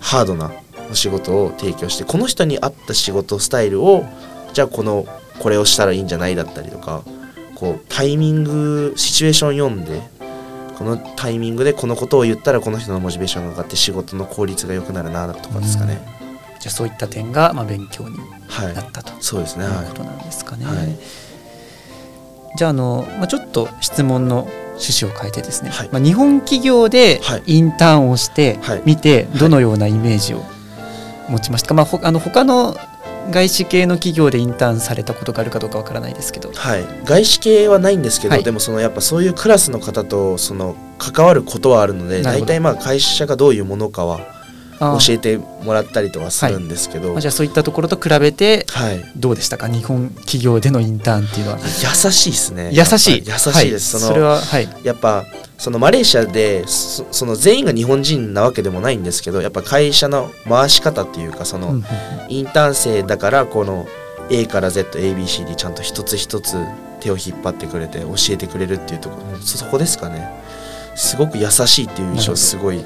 [0.00, 0.52] ハードな
[0.90, 4.04] お仕事を提供してこの人に合った仕事スタイルを
[4.52, 5.06] じゃあこの
[5.38, 7.02] これをしたらいいんじゃないだったりとか
[7.58, 10.00] こうタイミングシチュエーション読んで
[10.76, 16.00] このタイミングでこのことを言ったらこの人のモチベーションが上がって仕事の効率が良くなるなとかですかね、
[16.60, 18.16] じゃあそういった点がまあ勉強に
[18.48, 18.74] はい。
[18.74, 19.12] なったと。
[19.20, 19.64] そうですね。
[19.64, 19.68] い。
[19.68, 20.64] うはいことなんですかね。
[20.64, 20.96] はい。
[22.56, 24.48] じゃああの、まあ、ちょっと質問の
[24.80, 25.88] 趣旨を変えてですね、はい。
[25.92, 27.42] まあ、日本企業ではい。
[27.46, 28.82] インターンをしてはい。
[28.84, 30.42] 見てどのようなイメージを
[31.28, 32.76] 持ちましたか、まあ、ほあの他の
[33.30, 38.44] 外資系の企業でインターンされたことがあるかどうかわからないですけど、はい、外資系はないんですけど、はい。
[38.44, 44.20] でもそのやっぱそういうクラスの方とその関わることはあるので大体まあ会社がどういうものかは
[44.80, 47.12] 教えてもらったりとはするんですけど、はい。
[47.14, 48.64] まあじゃあそういったところと比べて
[49.16, 49.68] どうでしたか？
[49.68, 51.58] 日本企業でのインターンっていうのは。
[51.60, 52.70] 優しいですね。
[52.72, 53.24] 優しい。
[53.26, 54.68] 優しいです、はい、そのそれははい。
[54.84, 55.26] やっぱ
[55.58, 61.82] そのマレーシアでそその全員が日本人なわけでもないんですけどやっぱ会社の回し方っていうかその、
[62.28, 63.88] インターン生だからこの
[64.30, 66.56] A から ZABCD ちゃんと一つ一つ
[67.00, 70.28] 手を引っ張ってくれて教えてくれるっていうところそそこですかね。
[70.94, 72.36] すごく優しいっていう印象。
[72.36, 72.84] すごい。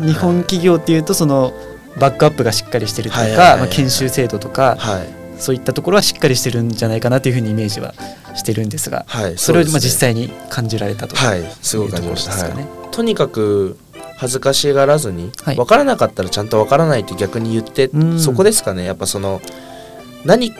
[0.00, 1.54] 日本企業っていうとその
[1.98, 7.94] バックアップがしっかりしてるとか、研修制度とか、はいそういったところはしっかりしてるんじゃないかなというふうにイメージは
[8.34, 9.72] してるんですが、はいそれをうですね。
[9.72, 12.54] まあ実際に感じられたとはいすごく感じました、ね。
[12.54, 13.78] はい、とにかく
[14.16, 15.56] 恥ずかしがらずに、はい。
[15.56, 18.18] 分からなかったらちゃんと分からないって逆に言って、うん。
[18.18, 18.84] そこですかね。
[18.84, 19.42] やっぱその
[20.24, 20.52] 何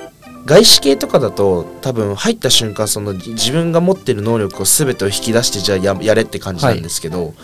[0.44, 7.34] 外資系とかだと多分入った瞬間そのじ自分が持ってる能力を全てを引き出してじゃあややれって感じなんですけど、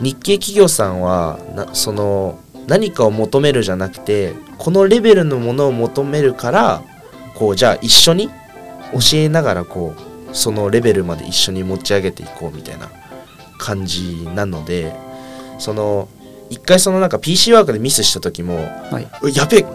[0.00, 2.38] 日系企業さんはなその
[2.70, 6.82] 何かを求めるじゃなくてこのレベルのものを求めるから
[7.34, 8.28] こうじゃあ一緒に
[8.92, 9.96] 教えながらこ
[10.30, 12.88] うそのレベルまで一緒に持ち上げていこうみたいな
[13.58, 14.94] 感じなので
[15.58, 16.08] その
[16.48, 18.56] 一回そのなんか PC ワークでミスした時も
[18.90, 19.66] はい、うやべえ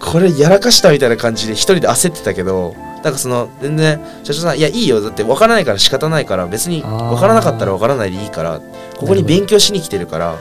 [0.00, 2.74] これやらかしたみたいな感じで一人で焦ってたけど
[3.04, 8.60] なんかその全然社長さんいやいいよだって分からないから仕方ないから別に分からなかったら分からないでいいから
[8.96, 10.38] ここに勉強しに来てるから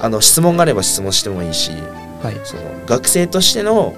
[0.00, 1.72] あの質問があれば質問してもいいし
[2.22, 3.94] はい、その学生としての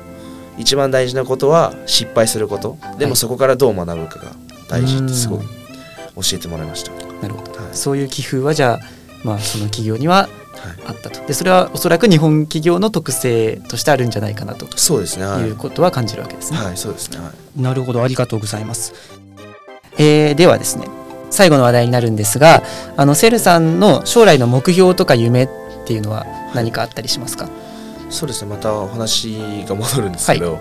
[0.59, 2.77] 一番大事なことは失敗すること。
[2.99, 3.07] ではい。
[3.07, 4.33] もそこからどう学ぶかが
[4.69, 5.47] 大事ってすごいうん。
[5.47, 6.93] 教えてもらいました。
[7.23, 7.71] なるほど、はい。
[7.73, 8.81] そういう寄付はじゃあ、
[9.25, 10.29] まあ、その企業にははい。
[10.89, 11.25] あったと。
[11.27, 14.67] でそれはおそらく日本企業の特性としてあるんじゃないかなと。
[14.77, 15.25] そうですね。
[15.25, 15.43] はい。
[15.45, 16.59] いうことは感じるわけですね。
[16.59, 17.19] はいそうですね。
[17.19, 17.63] はい。
[17.63, 18.03] なるほど。
[18.03, 18.93] ありがとうございます。
[19.97, 20.89] えーではですね
[21.31, 22.63] 最後の話題になるんですが
[22.97, 25.49] あのセルさんの将来の目標とか夢
[25.91, 26.25] っていうのは
[26.55, 27.49] 何かあったりしますか、
[28.11, 30.61] そうですねまたお話が戻るんですけど、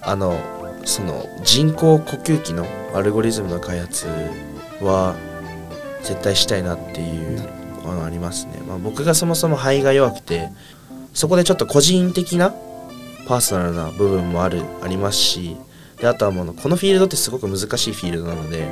[0.00, 0.38] あの
[0.84, 4.06] その人工呼吸器のアルゴリズムの開発
[4.80, 5.16] は
[6.04, 7.40] 絶対したいなっていう
[7.82, 10.50] のがありますね、まあ、僕がそもそも肺が弱くて
[11.14, 12.54] そこでちょっと個人的な
[13.26, 15.56] パーソナルな部分もあるありますし
[15.98, 18.68] であとはもうこのフィールドってすごく難しいフィールドなので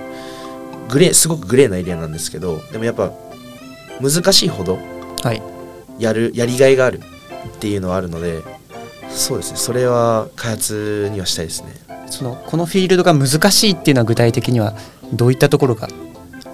[0.91, 3.11] グレーすごくグレーなエリアなんですけどでもやっぱ
[4.01, 4.78] 難しいほど
[5.24, 5.43] はい
[5.99, 7.03] やるやりがいがあるっ
[7.59, 8.43] ていうのはあるので
[9.11, 9.59] そうですね。
[9.59, 11.74] それは開発にはしたいですね。
[12.07, 14.74] そのこのフィールドが難しいっていうのは具体的には
[15.12, 15.88] どういったところが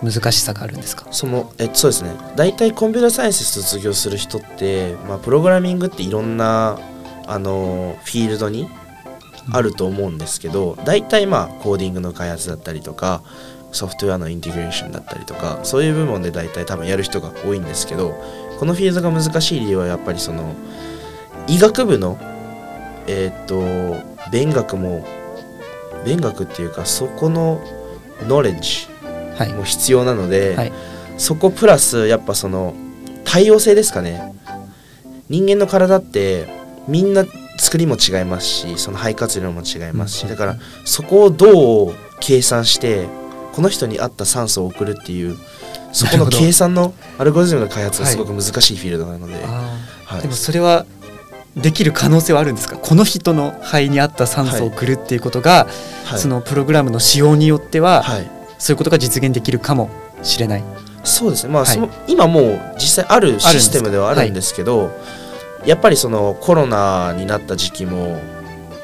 [0.03, 1.07] 難しさがあるんですか？
[1.11, 2.11] そのえそうですね。
[2.37, 6.79] 大体コンピューターサイエンス卒業する人って、まあ、プログラミングっていろんな
[7.27, 8.69] あのフィールドに
[9.51, 13.23] あると思うんですけど大体まあコーディングの開発だったりとか
[13.73, 18.15] ソフトウェアのインテグレーションだったりとかそういう部門で大体多分やる人が多いんですけど
[18.59, 20.55] このフィールドが難しい理由はやっぱりその
[21.47, 22.19] 医学部の
[23.07, 25.07] えーっと勉学も
[26.05, 27.63] 勉学っていうかそこの
[28.27, 28.89] ノレッジ
[29.39, 29.53] はい。
[29.53, 30.73] も必要なので、はい。
[31.17, 32.75] そこプラスやっぱその
[33.25, 34.35] 多様性ですかね。
[35.29, 36.49] 人間の体って
[36.89, 37.25] みんな
[37.59, 40.31] 作りも違いますしその肺活量も違いますし、うん。
[40.31, 43.07] だからそこをどう計算して
[43.53, 45.37] この人に合った酸素を送るっていう
[45.93, 49.49] そこの計算のアルゴリズムの開発がすごく難しいフィールドなので、あ
[50.05, 50.21] はい。
[50.21, 50.87] ーでもそれは
[51.57, 52.77] できる可能性はあるんですか？
[52.77, 55.67] この人の肺に合った酸素を送るっていうことが、
[56.05, 56.19] はい。
[56.19, 59.91] そのプログラムの仕様によっては、はい、そういうことが実現できるかも
[60.23, 60.65] しれない。
[61.05, 61.53] そうですね。
[61.53, 61.75] まあ、はい。
[61.75, 64.91] その今もう実際あるシステムではあるんですけど
[65.65, 68.21] やっぱりそのコロナになった時期も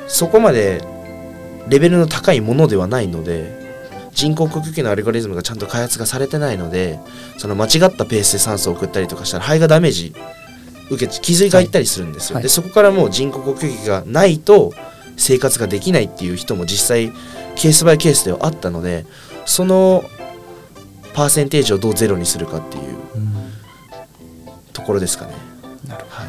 [0.07, 0.82] そこまで
[1.68, 3.63] レベルの高いものではないので
[4.14, 6.98] 人工呼吸器のアルゴリズムがちゃんと開発がされてないので
[7.36, 10.14] その間違ったペースで酸素を送ったりとかしたら肺がダメージ
[10.90, 12.42] 受けて傷がいったりするんですよ、はい。
[12.42, 14.72] でそこからもう人工呼吸器がないと
[15.16, 17.12] 生活ができないっていう人も実際
[17.56, 19.06] ケースバイケースではあったので
[19.46, 20.04] その
[21.14, 22.96] パーセンテージをどうゼロにするかっていう
[24.72, 25.34] ところですかね。
[25.86, 26.24] なるほは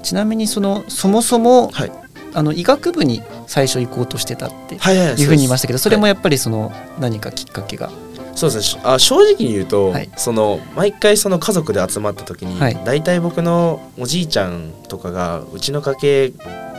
[0.00, 2.07] い、ちなみにそのそもそも、はい
[2.38, 6.70] あの医学部に最初行こうとしてたってはいうふうに言いましたけどそれもはいやっぱりその
[7.00, 7.90] 何かきっかけが、
[8.36, 8.76] そうです。
[8.76, 10.10] ねあ正直に言うと、はい。
[10.16, 12.80] その毎回その家族で集まった時に、はい。
[12.84, 16.32] 大体僕のおじいちゃんとかがうちの家系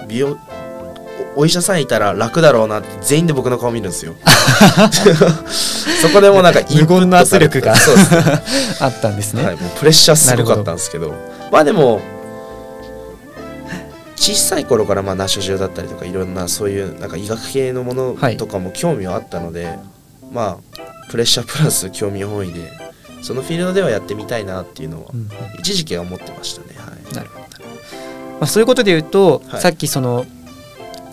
[0.07, 0.38] 美容
[1.36, 4.16] おお医者さんいたら楽だろうなって全員で僕の顔見るんですよ。
[6.01, 7.74] そこでもうなんか無言の圧力が
[8.80, 9.43] あったんですね。
[9.43, 11.14] はい、もうプレッシャーすごかったんですけど。
[11.51, 12.01] まあでも
[14.20, 18.38] 小さい頃からまあナショジオだったりとかいろんなそういうなんか医学系のものはい。
[18.38, 19.80] とかも興味はあったので、
[20.32, 22.70] まあプレッシャープラス興味本位で
[23.22, 25.11] そのフィールドではやってみたいなっていうのは
[25.59, 26.78] 一時期は思ってましたね。
[26.78, 27.15] はい。
[27.15, 27.49] なるほど
[28.39, 29.61] まあ、そういうことで言うと、はい。
[29.61, 30.26] さっきその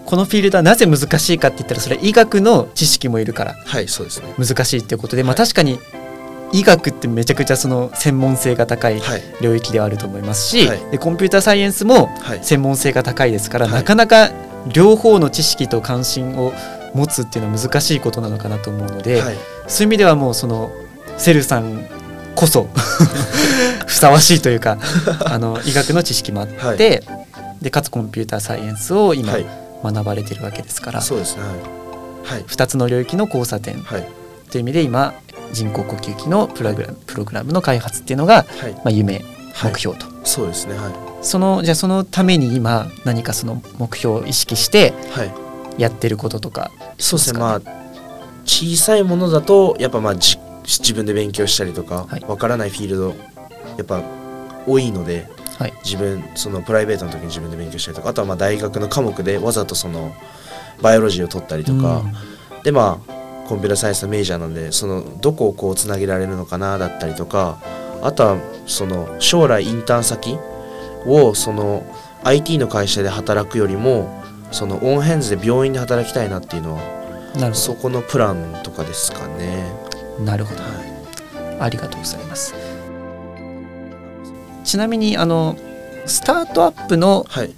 [0.05, 4.35] このフィールドはなぜ難しいかって言ったらそれは医学の知識もいるからはいそうですね。
[4.39, 5.37] 難しいっていうことで、まあ、はい。
[5.39, 5.79] 確かに
[6.59, 9.23] 医学ってめちゃくちゃその専門性が高いはい。
[9.43, 10.79] 領域ではあると思いますし、はい。
[10.91, 12.43] でコンピューターサイエンスもはい。
[12.43, 13.75] 専門性が高いですから、はい。
[13.75, 14.31] なかなか
[14.73, 16.53] 両方の知識と関心を
[16.95, 19.37] 持つっていうのは難しいことなのかなと思うので、はい。
[19.67, 20.71] そういう意味ではもうその
[21.19, 21.87] セルさん
[22.35, 22.69] こそ
[23.87, 24.79] ふさわしいというか
[25.25, 26.79] あの医学の知識もあって、はい。
[27.63, 29.47] でかつコンピューターサイエンスを今はい。
[29.85, 31.43] 学ばれてるわけですから、そうですね。
[31.43, 32.33] はい。
[32.35, 32.45] はい。
[32.45, 34.09] 2つの領域の交差点はい。
[34.51, 35.13] という意味で今
[35.53, 38.73] 人工呼吸器のプログラムプログラムの開発っていうのが、はい。
[38.73, 39.25] まあ、夢
[39.55, 39.73] はい。
[39.73, 40.77] 目標と、そうですね。
[40.77, 40.93] はい。
[41.23, 45.33] そのじゃあそのために今何かその目標を意識してはい。
[45.79, 47.39] やってることとかそうですね。
[47.39, 47.61] ままあ
[48.45, 52.25] 小さいものだとやっぱまあじ自分で勉強したりとか、はい。
[52.27, 53.09] わからないフィールド
[53.77, 54.03] やっぱ
[54.67, 55.27] 多いので
[55.59, 55.73] はい。
[55.85, 60.15] 自分そのプライベートの時に自分で勉強したりとかあとはまあ大学の科目でわざとその
[60.83, 62.03] バイオロジーを取ったりとか、
[62.63, 63.16] でまあ
[63.47, 67.59] コンピューターサイエンスのメジャーなんでそのどこをこうつなげられるのかなだったりとか
[68.03, 70.39] あとはその将来インターン先
[71.07, 71.85] をその
[72.25, 76.83] IT の会社で働くよりもそのオンヘンズで病院で働きたいなっていうのは
[77.35, 79.71] うんなるほそこのプランとかですかね。
[80.19, 80.63] どなるほど。
[80.63, 82.55] はありがとうございます。
[84.65, 85.57] ちなみにあの
[86.07, 87.55] スタートアップのい、はい、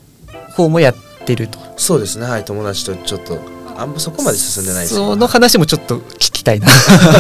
[0.53, 1.59] 方もやってると。
[1.77, 2.27] そうですね。
[2.27, 2.45] はい。
[2.45, 3.39] 友達とちょっと
[3.79, 6.69] あんまそこまで進んでないですその話もちょっと聞きたいな。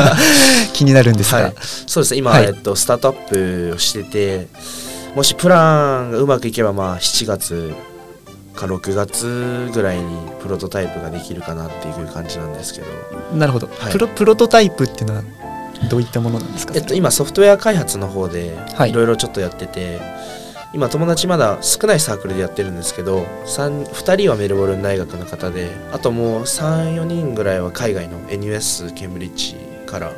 [0.74, 1.54] 気になるんですが、はい、
[1.86, 2.18] そうですね。
[2.18, 2.44] 今、はい。
[2.46, 4.48] えっと、スタートアップをしてて
[5.14, 7.74] もしプランがうまくいけばまあ7月
[8.54, 10.04] か6月ぐらいに
[10.40, 12.86] プロトタイプができるかなっていう感じなんですけど、
[13.36, 13.92] なるほど、はい。
[13.92, 15.22] プロプロトタイプっていうのは
[15.88, 18.90] どういったものなんですか、えっと、今ソフトウェア開発の方ではい。
[18.90, 20.00] いろいろちょっとやってて、
[20.74, 29.56] 今友達まだ少ないサークルでやってるんですけど 2, 2人はメルボルン大学の方であともう34人ぐらいは海外の NUS ケンブリッジ
[29.86, 30.12] から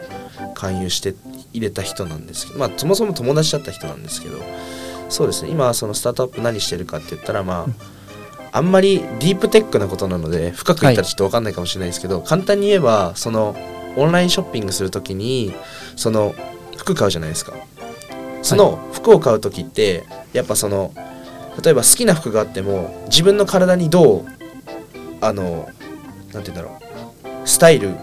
[0.54, 1.14] 勧誘して
[1.52, 4.40] 入れた人なんですけどまあそもそも友達だった人なんですけど
[5.08, 5.50] そうですね。
[5.50, 7.66] 今そのスタートアップ何してるかって言ったらま
[8.52, 13.56] ああんまりディープテックなことなので深く言ったらちょっと分かんないかもしれないですけど、簡単に言えばその
[13.96, 15.52] オンラインショッピングするときに
[15.96, 16.34] その
[16.76, 17.54] 服買うじゃないですか
[18.42, 20.92] その服を買う時ってやっぱその
[21.62, 24.26] 例えば好きな服があっても自分の体にどう
[25.20, 25.68] あの
[26.32, 26.78] なんて言うんだろ
[27.44, 27.94] うスタイル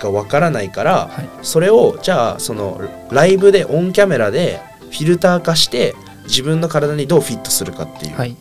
[0.00, 1.28] がわからないから、はい。
[1.42, 5.94] それをじゃあそのライブでオンキャメラでフィルター化して
[6.24, 8.36] 自分の体にどうフィットするかっていう、はい。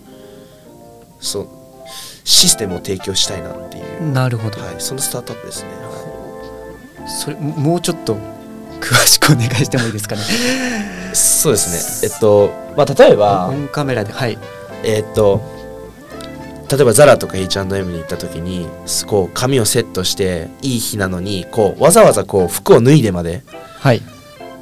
[1.20, 1.48] そう
[2.24, 5.70] システムを提供したいなっていう、なるほど、はい、そのスタートアップですね。
[5.70, 8.18] はそれももうちょっと
[8.82, 12.10] 詳しくお願いしてもいいですかねいそうですね。
[12.12, 14.38] えっとまあ例えばオンカメラではい
[14.84, 15.42] えーっと
[16.72, 18.66] 例えばザラとか H&M に行った時に
[19.06, 23.44] こう髪をセットしていい日なのにこうわざわざこう服を脱いでまで
[23.80, 24.02] はい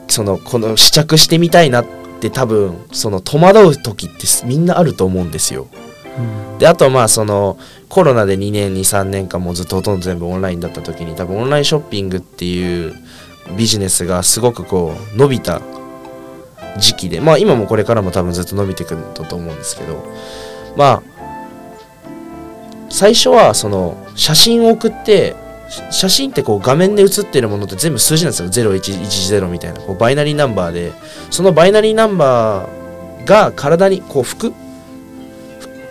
[0.08, 1.86] そのこの試着してみたいなっ
[2.20, 5.68] て多分その戸惑う時ってみんなあると思うんですよ。
[6.58, 7.58] であとまあその
[7.88, 12.94] コロナで2年23年間もうずっとほとんど全部オンラインだった時に多分オンラインショッピングっていう
[13.58, 15.62] ビジネスがすごくこう伸びた
[16.78, 20.06] 時期でまあ今もこれからも多分ずっと伸びてくると思うんですけど
[20.76, 21.04] まあ
[22.90, 25.36] 最初はその写真を送って
[25.92, 28.50] 写真ってこう画面で写ってるものって全部数字なんですよ。
[28.50, 30.92] 0110みたいなこうバイナリーナンバーで
[31.30, 34.52] そのバイナリーナンバーが体にこう服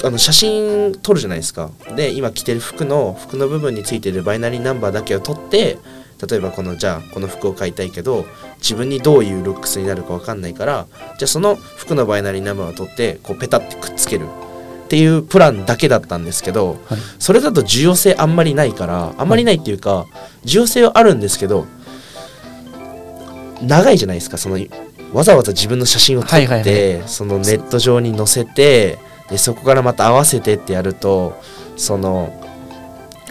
[0.04, 1.70] あの写真撮るじゃないですか。
[1.94, 5.78] で今着てる服の服の部分についてるバイナリーナンバーだけを撮って
[6.26, 8.26] 例えばこのじゃあこの服を買いたいけど
[8.58, 10.86] 自分にどういうルックスになるか分かんないから
[11.18, 14.26] じゃあその服のバイナリーナンバーを取ってこうペタってくっつける
[14.86, 16.98] っていうプランだけだったんですけど、はい。
[17.18, 20.06] それだと需要性あんまりないからあんまりないっていうか
[20.44, 21.66] 需要性はあるんですけど
[23.62, 24.58] 長いじゃないですかその
[25.12, 28.98] わざわざ自分の写真を撮って、はいはいはそのネット上に載せて
[29.30, 31.40] でそこからまた合わせてってやると
[31.76, 32.37] その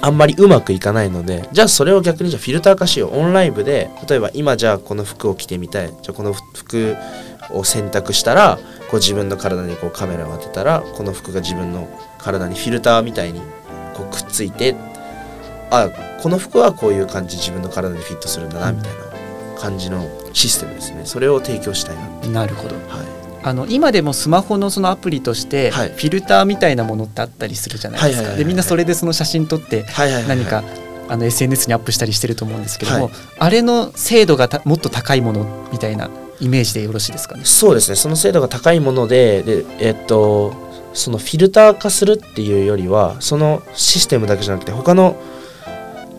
[0.01, 3.17] あんまりうまくいかないのでじゃあそれを逆にじゃあフィルター化しよう。
[3.17, 5.87] オンライブで例えば今じゃあこの服を着てみたい。
[5.87, 6.95] じゃあこの服
[7.51, 8.57] を選択したら
[8.89, 11.87] こう自分の体にこうカメラを当てたらこの服が自分の
[12.19, 13.41] 体にフィルターみたいに
[13.95, 14.75] こうくっついて
[15.71, 15.89] あ
[16.21, 21.01] この服はこういう感じ自分の体にフィットするんだなみたいな感じのシステムですね。
[21.05, 22.27] それを提供したいなって。
[22.29, 22.75] なるほど。
[22.75, 23.16] はい
[23.47, 25.89] あの今でもスマホのそのアプリとしてフはい。
[25.91, 28.35] ィルターみたいなものってあったりするじゃないですか。
[28.35, 29.85] でみんなそれでその写真撮って
[30.27, 30.63] 何か
[31.09, 33.13] あの SNS にアップしたりしてると思うんですけども、はい。
[33.39, 36.09] あれの精度がたもっと高いものみたいな
[36.41, 37.41] イメージでよろしいですかね？
[37.45, 37.95] そうですね。
[37.95, 40.53] その精度が高いものででえっと
[40.93, 45.15] そのフィルター化するっていうよりはそのシステムだけじゃなくて他の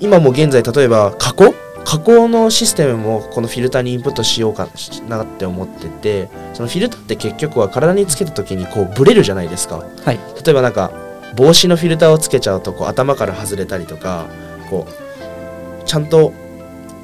[0.00, 1.52] 今も現在例えば加工
[1.88, 4.68] 加工のシステムもこのフィルターにインプットしようか
[5.08, 9.76] なって思っててそのフィルターって結局は体につけた時にこうブレるじゃないですか。
[10.04, 10.92] はい、例えばなんか
[11.34, 14.26] 帽子のフィルターをつけちゃうとこう頭から外れたりとか
[14.68, 16.34] こうちゃんと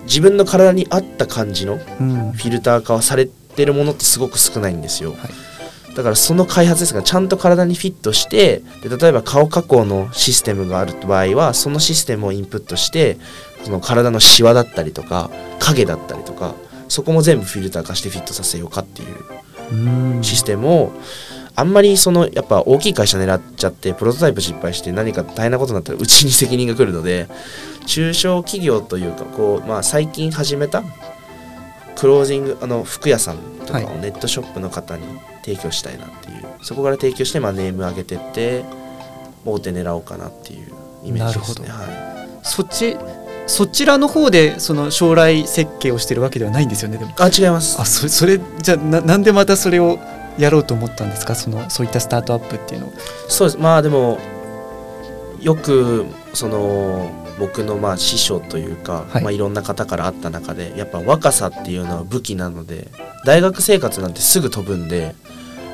[0.02, 2.32] 自分の体に合った感じのうん。
[2.32, 5.12] フィルター化はされてるものってすごく少ないんですよ。
[5.12, 5.18] はい。
[5.94, 13.16] だからその開発ですがちゃんと体にフィットしてで例えば顔加工のシステムがある場合はそのシステムをインプットして
[13.64, 16.54] その体のシワだったりとか影だったりとか
[16.88, 19.06] そこも全部フィルター化してフィットさせようかってい
[20.18, 20.92] うシステムを
[21.56, 27.28] あんまりそのやっぱ大きい会社狙っちゃってプロトタイプ失敗して何か大変なことになったらうちに責任が来るので
[27.86, 30.82] 中小企業というかこう、まあ、最近始めた
[31.96, 35.04] クロージングあの服屋さんとかをネットショップの方に
[35.44, 38.64] 提供したいなっていう、はい、そこから提供して、まあ、ネーム上げてって
[39.44, 40.72] 大手狙おうかなっていう
[41.04, 41.68] イメージですね。
[41.68, 42.96] はい、そっち
[43.46, 47.80] そちらの方でその将来設計をしてるわけではないんですよねあ違います。
[47.80, 49.98] あそそれじゃあななんでまたそれを
[50.38, 51.34] やろうと思ったんですか？
[51.34, 52.92] そのそういったスタートアップっていうの
[53.28, 53.58] そうです。
[53.58, 54.18] まあでも
[55.40, 59.22] よくその僕のまあ師匠というか、はい。
[59.22, 62.88] まあ、いろんな方から会った中でやっぱ若さっていうのは武器なので
[63.26, 65.14] 大学生活なんてすぐ飛ぶんで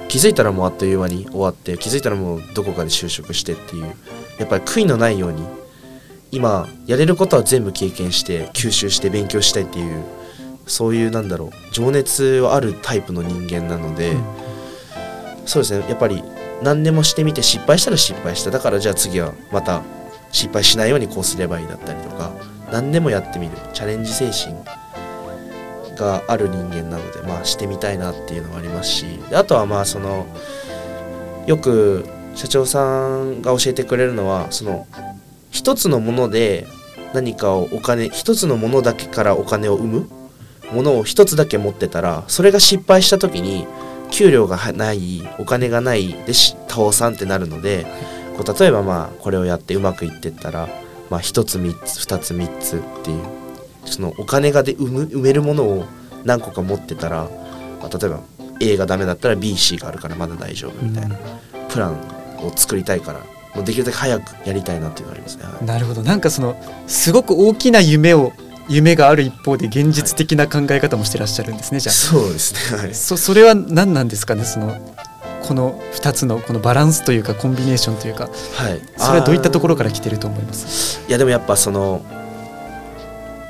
[0.09, 3.95] 気づいたらもうあっという間に終わって気づいたらもうどこかで就職してっていう
[4.39, 5.47] やっぱり悔いのないように
[6.31, 10.05] 今やれることは全部経験して吸収して勉強したいっていう
[10.67, 14.23] そういうなんだろう情熱はあるタイプの人間なので、うん、
[15.45, 15.85] そうですね。
[15.89, 16.23] やっぱり
[16.63, 18.51] 何でもしてみて失敗したら失敗した。
[18.51, 19.83] だからじゃあ次はまた
[20.31, 22.33] 失敗しないようにこうすればいいだったりとか
[22.71, 23.53] 何でもやってみる。
[23.73, 24.55] チャレンジ精神
[25.97, 30.27] がある人間なのでまあしてみたいなっていうのはありますしあとはまあその
[31.47, 34.87] よく社長さんが教えてくれるのはその
[35.51, 36.67] 一つのもので
[37.13, 40.11] 何かをお金一つのものだけからお金を生む
[40.73, 43.67] ものを一つだけ持ってたらそれが失敗した時に
[44.11, 47.87] 給料がないお金がないで倒産ってなるので
[48.37, 50.69] こう例えばまあこれをやってうまくいってったら、
[51.11, 53.25] まあ、1つ3つ2つ3つっていう
[53.85, 55.85] そのお金がで埋む埋めるものを
[56.25, 57.29] 何個か持ってたら、
[57.81, 58.21] まあ、例えば
[58.61, 61.17] A がダメだったら BC があるからまだ大丈夫みたいな、
[61.71, 61.95] プラン
[62.45, 63.21] を作りたいから
[63.55, 65.45] もうできるだけ早くやりたいなっていうのがありますね。
[65.45, 66.03] はい、なるほど。
[66.03, 68.33] なんかそのすごく大きな夢を
[68.69, 71.93] 夢がある一方で現実的な考え方もしてらっしゃるんですね、はい、じゃあ。
[71.93, 74.95] そうですね、はい、そそれは何なんですかねその
[75.43, 81.01] この2つのこのバランスというかコンビネーションというか、はい、それはどういったところから来てると思います？
[81.09, 82.05] いやでもやっぱその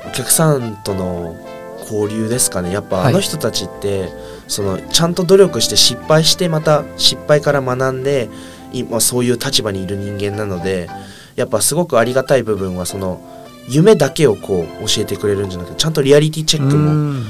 [0.07, 1.35] お客さんとの
[1.81, 2.71] 交流ですかね。
[2.71, 4.11] やっぱあの人たちって、はい、
[4.47, 8.29] そのちゃんと努力して失敗してまた失敗から学んで
[8.73, 10.89] 今そういう立場にいる人間なので
[11.35, 13.21] やっぱすごくありがたい部分はその
[13.67, 17.23] 夢だけをこう教えてくれるんじゃなくてちゃんとリアリティチェックも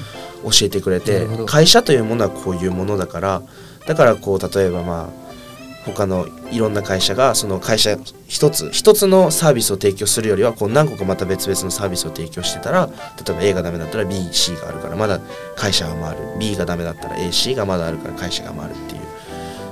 [0.43, 3.41] 教えてくれて会社というものはこういうものだから
[3.87, 5.21] だからこう例えばまあ
[5.85, 15.19] 他のいろんな会社がその会社一つ一つのサービスを提供するよりはこう何個かまた別々のサービスを提供してたら例えば A がダメだったら BC があるからまだ
[15.55, 16.39] 会社が回る。
[16.39, 19.00] B がダメだったら AC がまだあるから会社が回るっていう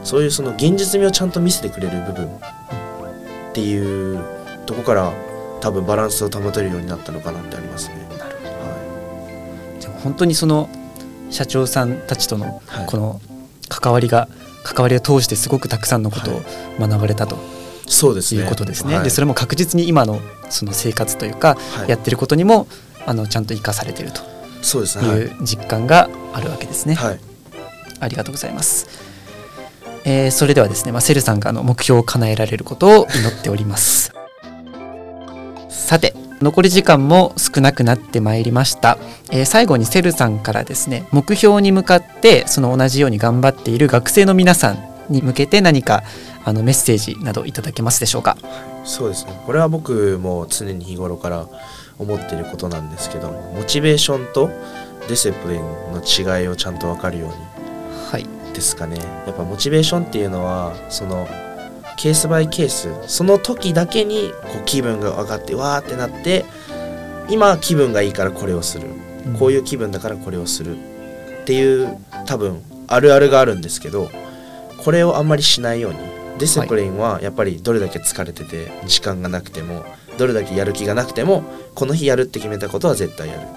[0.03, 4.23] そういうその現実味をちゃんと見せてくれる部分っていう
[4.65, 5.11] とこから
[5.61, 7.95] 多分バランスを保てるようになったのかなってありますね。
[8.17, 10.69] なるほど、はい、じゃ本当にその
[11.29, 13.21] 社長さんたちとのこの
[13.67, 14.29] 関わりが、はい、
[14.63, 16.41] 関わりを通してすごくたくさんのことを
[16.79, 17.45] 学ばれたと、はい、
[17.87, 18.41] そうですね。
[18.41, 18.95] いうことですね。
[18.95, 20.19] はい、でそれも確実に今の
[20.49, 22.67] その生活というか、やってることにも
[23.05, 24.21] あのちゃんと生かされてると
[24.61, 26.95] そうですいう実感があるわけですね。
[26.95, 27.19] はい、
[27.99, 29.08] ありがとうございます。
[30.05, 34.13] えー、それではですね、まあ、セルさんがあの目標を叶えられることを祈っております。
[35.69, 38.97] さて残り時間も少なくなってまいりました、
[39.31, 44.77] えー、最後にセルさんからですね目標に向かってその同じように頑張っている学生の皆さん
[45.09, 46.03] に向けて何か
[46.45, 48.37] あのメッセージなどいただけますでしょうか？
[48.85, 49.41] そうですね。
[49.45, 51.47] これは僕も常に日頃から
[51.97, 54.47] 思っていることなんですけどモチベーションと
[55.07, 57.35] ディセプリンの違いをちゃんと分かるように
[58.53, 58.97] ですかね。
[59.25, 61.27] やっぱモチベーションっていうのはその
[61.97, 66.45] ケースバイケースその時だけにこう気分が上がってわーってなって
[67.29, 68.87] 今気分がいいからこれをする、
[69.25, 74.09] うん、こういう気分だからこれをするっていう多分あるあるがあるんですけど
[74.83, 75.99] これをあんまりしないように
[76.39, 79.83] discipline はやっぱりどれだけ疲れてて時間がなくても
[80.17, 81.43] どれだけやる気がなくても
[81.75, 83.47] この日やるって決めたことは絶対やる。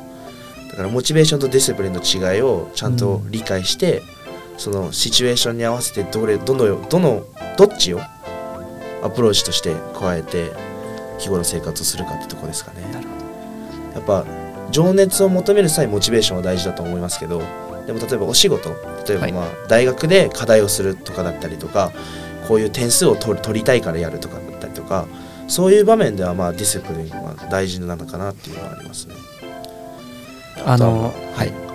[0.71, 4.05] だからモチベーションと discipline の違いをちゃんと理解して、うん、
[4.59, 7.25] そのシチュエーションに合わせてどれどのどの
[7.57, 8.01] どっちを
[9.03, 10.53] アプローチとして加えて
[11.19, 12.83] 日頃生活をするかってとこですかね。
[13.95, 14.25] やっぱ
[14.71, 17.43] 情熱を求める際モチベーションは大事だと思いますけど
[17.87, 18.71] でも例えばお仕事
[19.07, 21.93] 例えばまあ大学で課題をするとかだったりとか
[22.49, 25.07] こういう点数を取取りたいからやるとかだったりとか
[25.47, 29.15] そういう場面ではまあ discipline は大事なのかなっていうのはありますね。
[30.65, 31.72] あのはい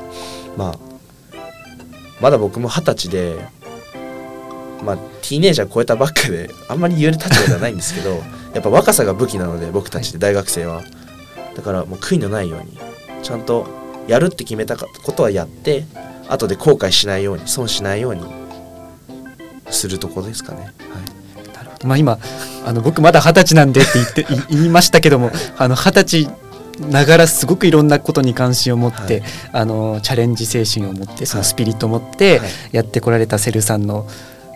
[2.19, 3.35] まだ僕も二十歳で
[4.83, 8.21] まあティーネイジャー超えたばっかであんまり言える立場ではないんですけど
[8.53, 10.83] やっぱ若さが武器なので僕たちって大学生は。
[11.55, 12.77] だからもう悔いのないように
[13.23, 13.65] ちゃんと
[14.07, 15.85] やるって決めたことはやって
[16.29, 18.21] 後で後悔しないように損しないように
[19.71, 20.59] するとこですかね。
[20.59, 21.53] はい。
[21.53, 21.87] なるほど。
[21.87, 22.19] まあ、今
[22.63, 24.25] あの僕まだ二十歳なんでって言ってい
[24.57, 26.29] 言いましたけどもあの二十歳
[26.79, 29.31] ながらすごくいろんなことに関心を持って、はい。
[29.53, 31.47] あのチャレンジ精神を持ってそのはい。
[31.47, 32.49] スピリットを持ってはい。
[32.71, 34.07] やってこられたセルさんの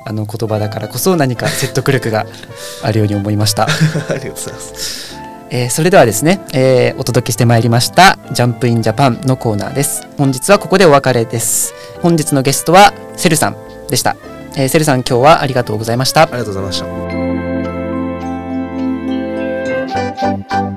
[0.03, 2.25] あの言葉だからこそ何か説得力が
[2.83, 3.63] あるように思いました。
[3.65, 5.11] ありがとうございます。
[5.53, 10.07] えーそれではですね、えーお届けしてまいりました「ジャンプインジャパンのコーナーです。
[10.17, 11.73] 本日はここでお別れです。
[12.01, 13.57] 本日のゲストはセルさん
[13.89, 14.15] でした、
[14.55, 16.21] えーセルさん今日はありがとうございました。
[16.23, 16.81] ありがとうございまし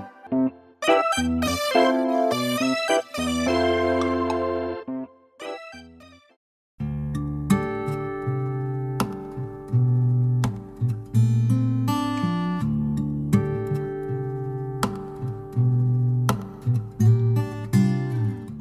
[0.09, 0.14] た。
[1.17, 1.21] お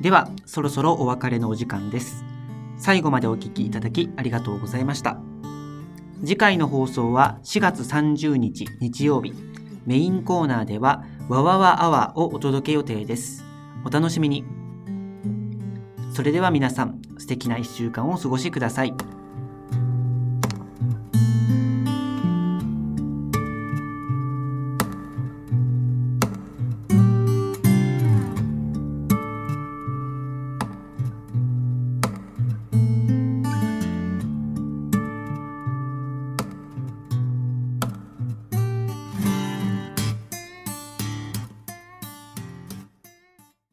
[0.00, 2.24] では、そろそろお別れのお時間です。
[2.78, 5.18] 最後までお聞きいただきありがとうございました。
[6.20, 9.32] 次回の放送は4月30日日曜日。
[9.86, 13.44] メインコーナーでは、わわわアワーをお届け予定です。
[13.84, 14.44] お楽しみに。
[16.12, 18.94] それでは皆さん、素敵な1週間をお過ごしください。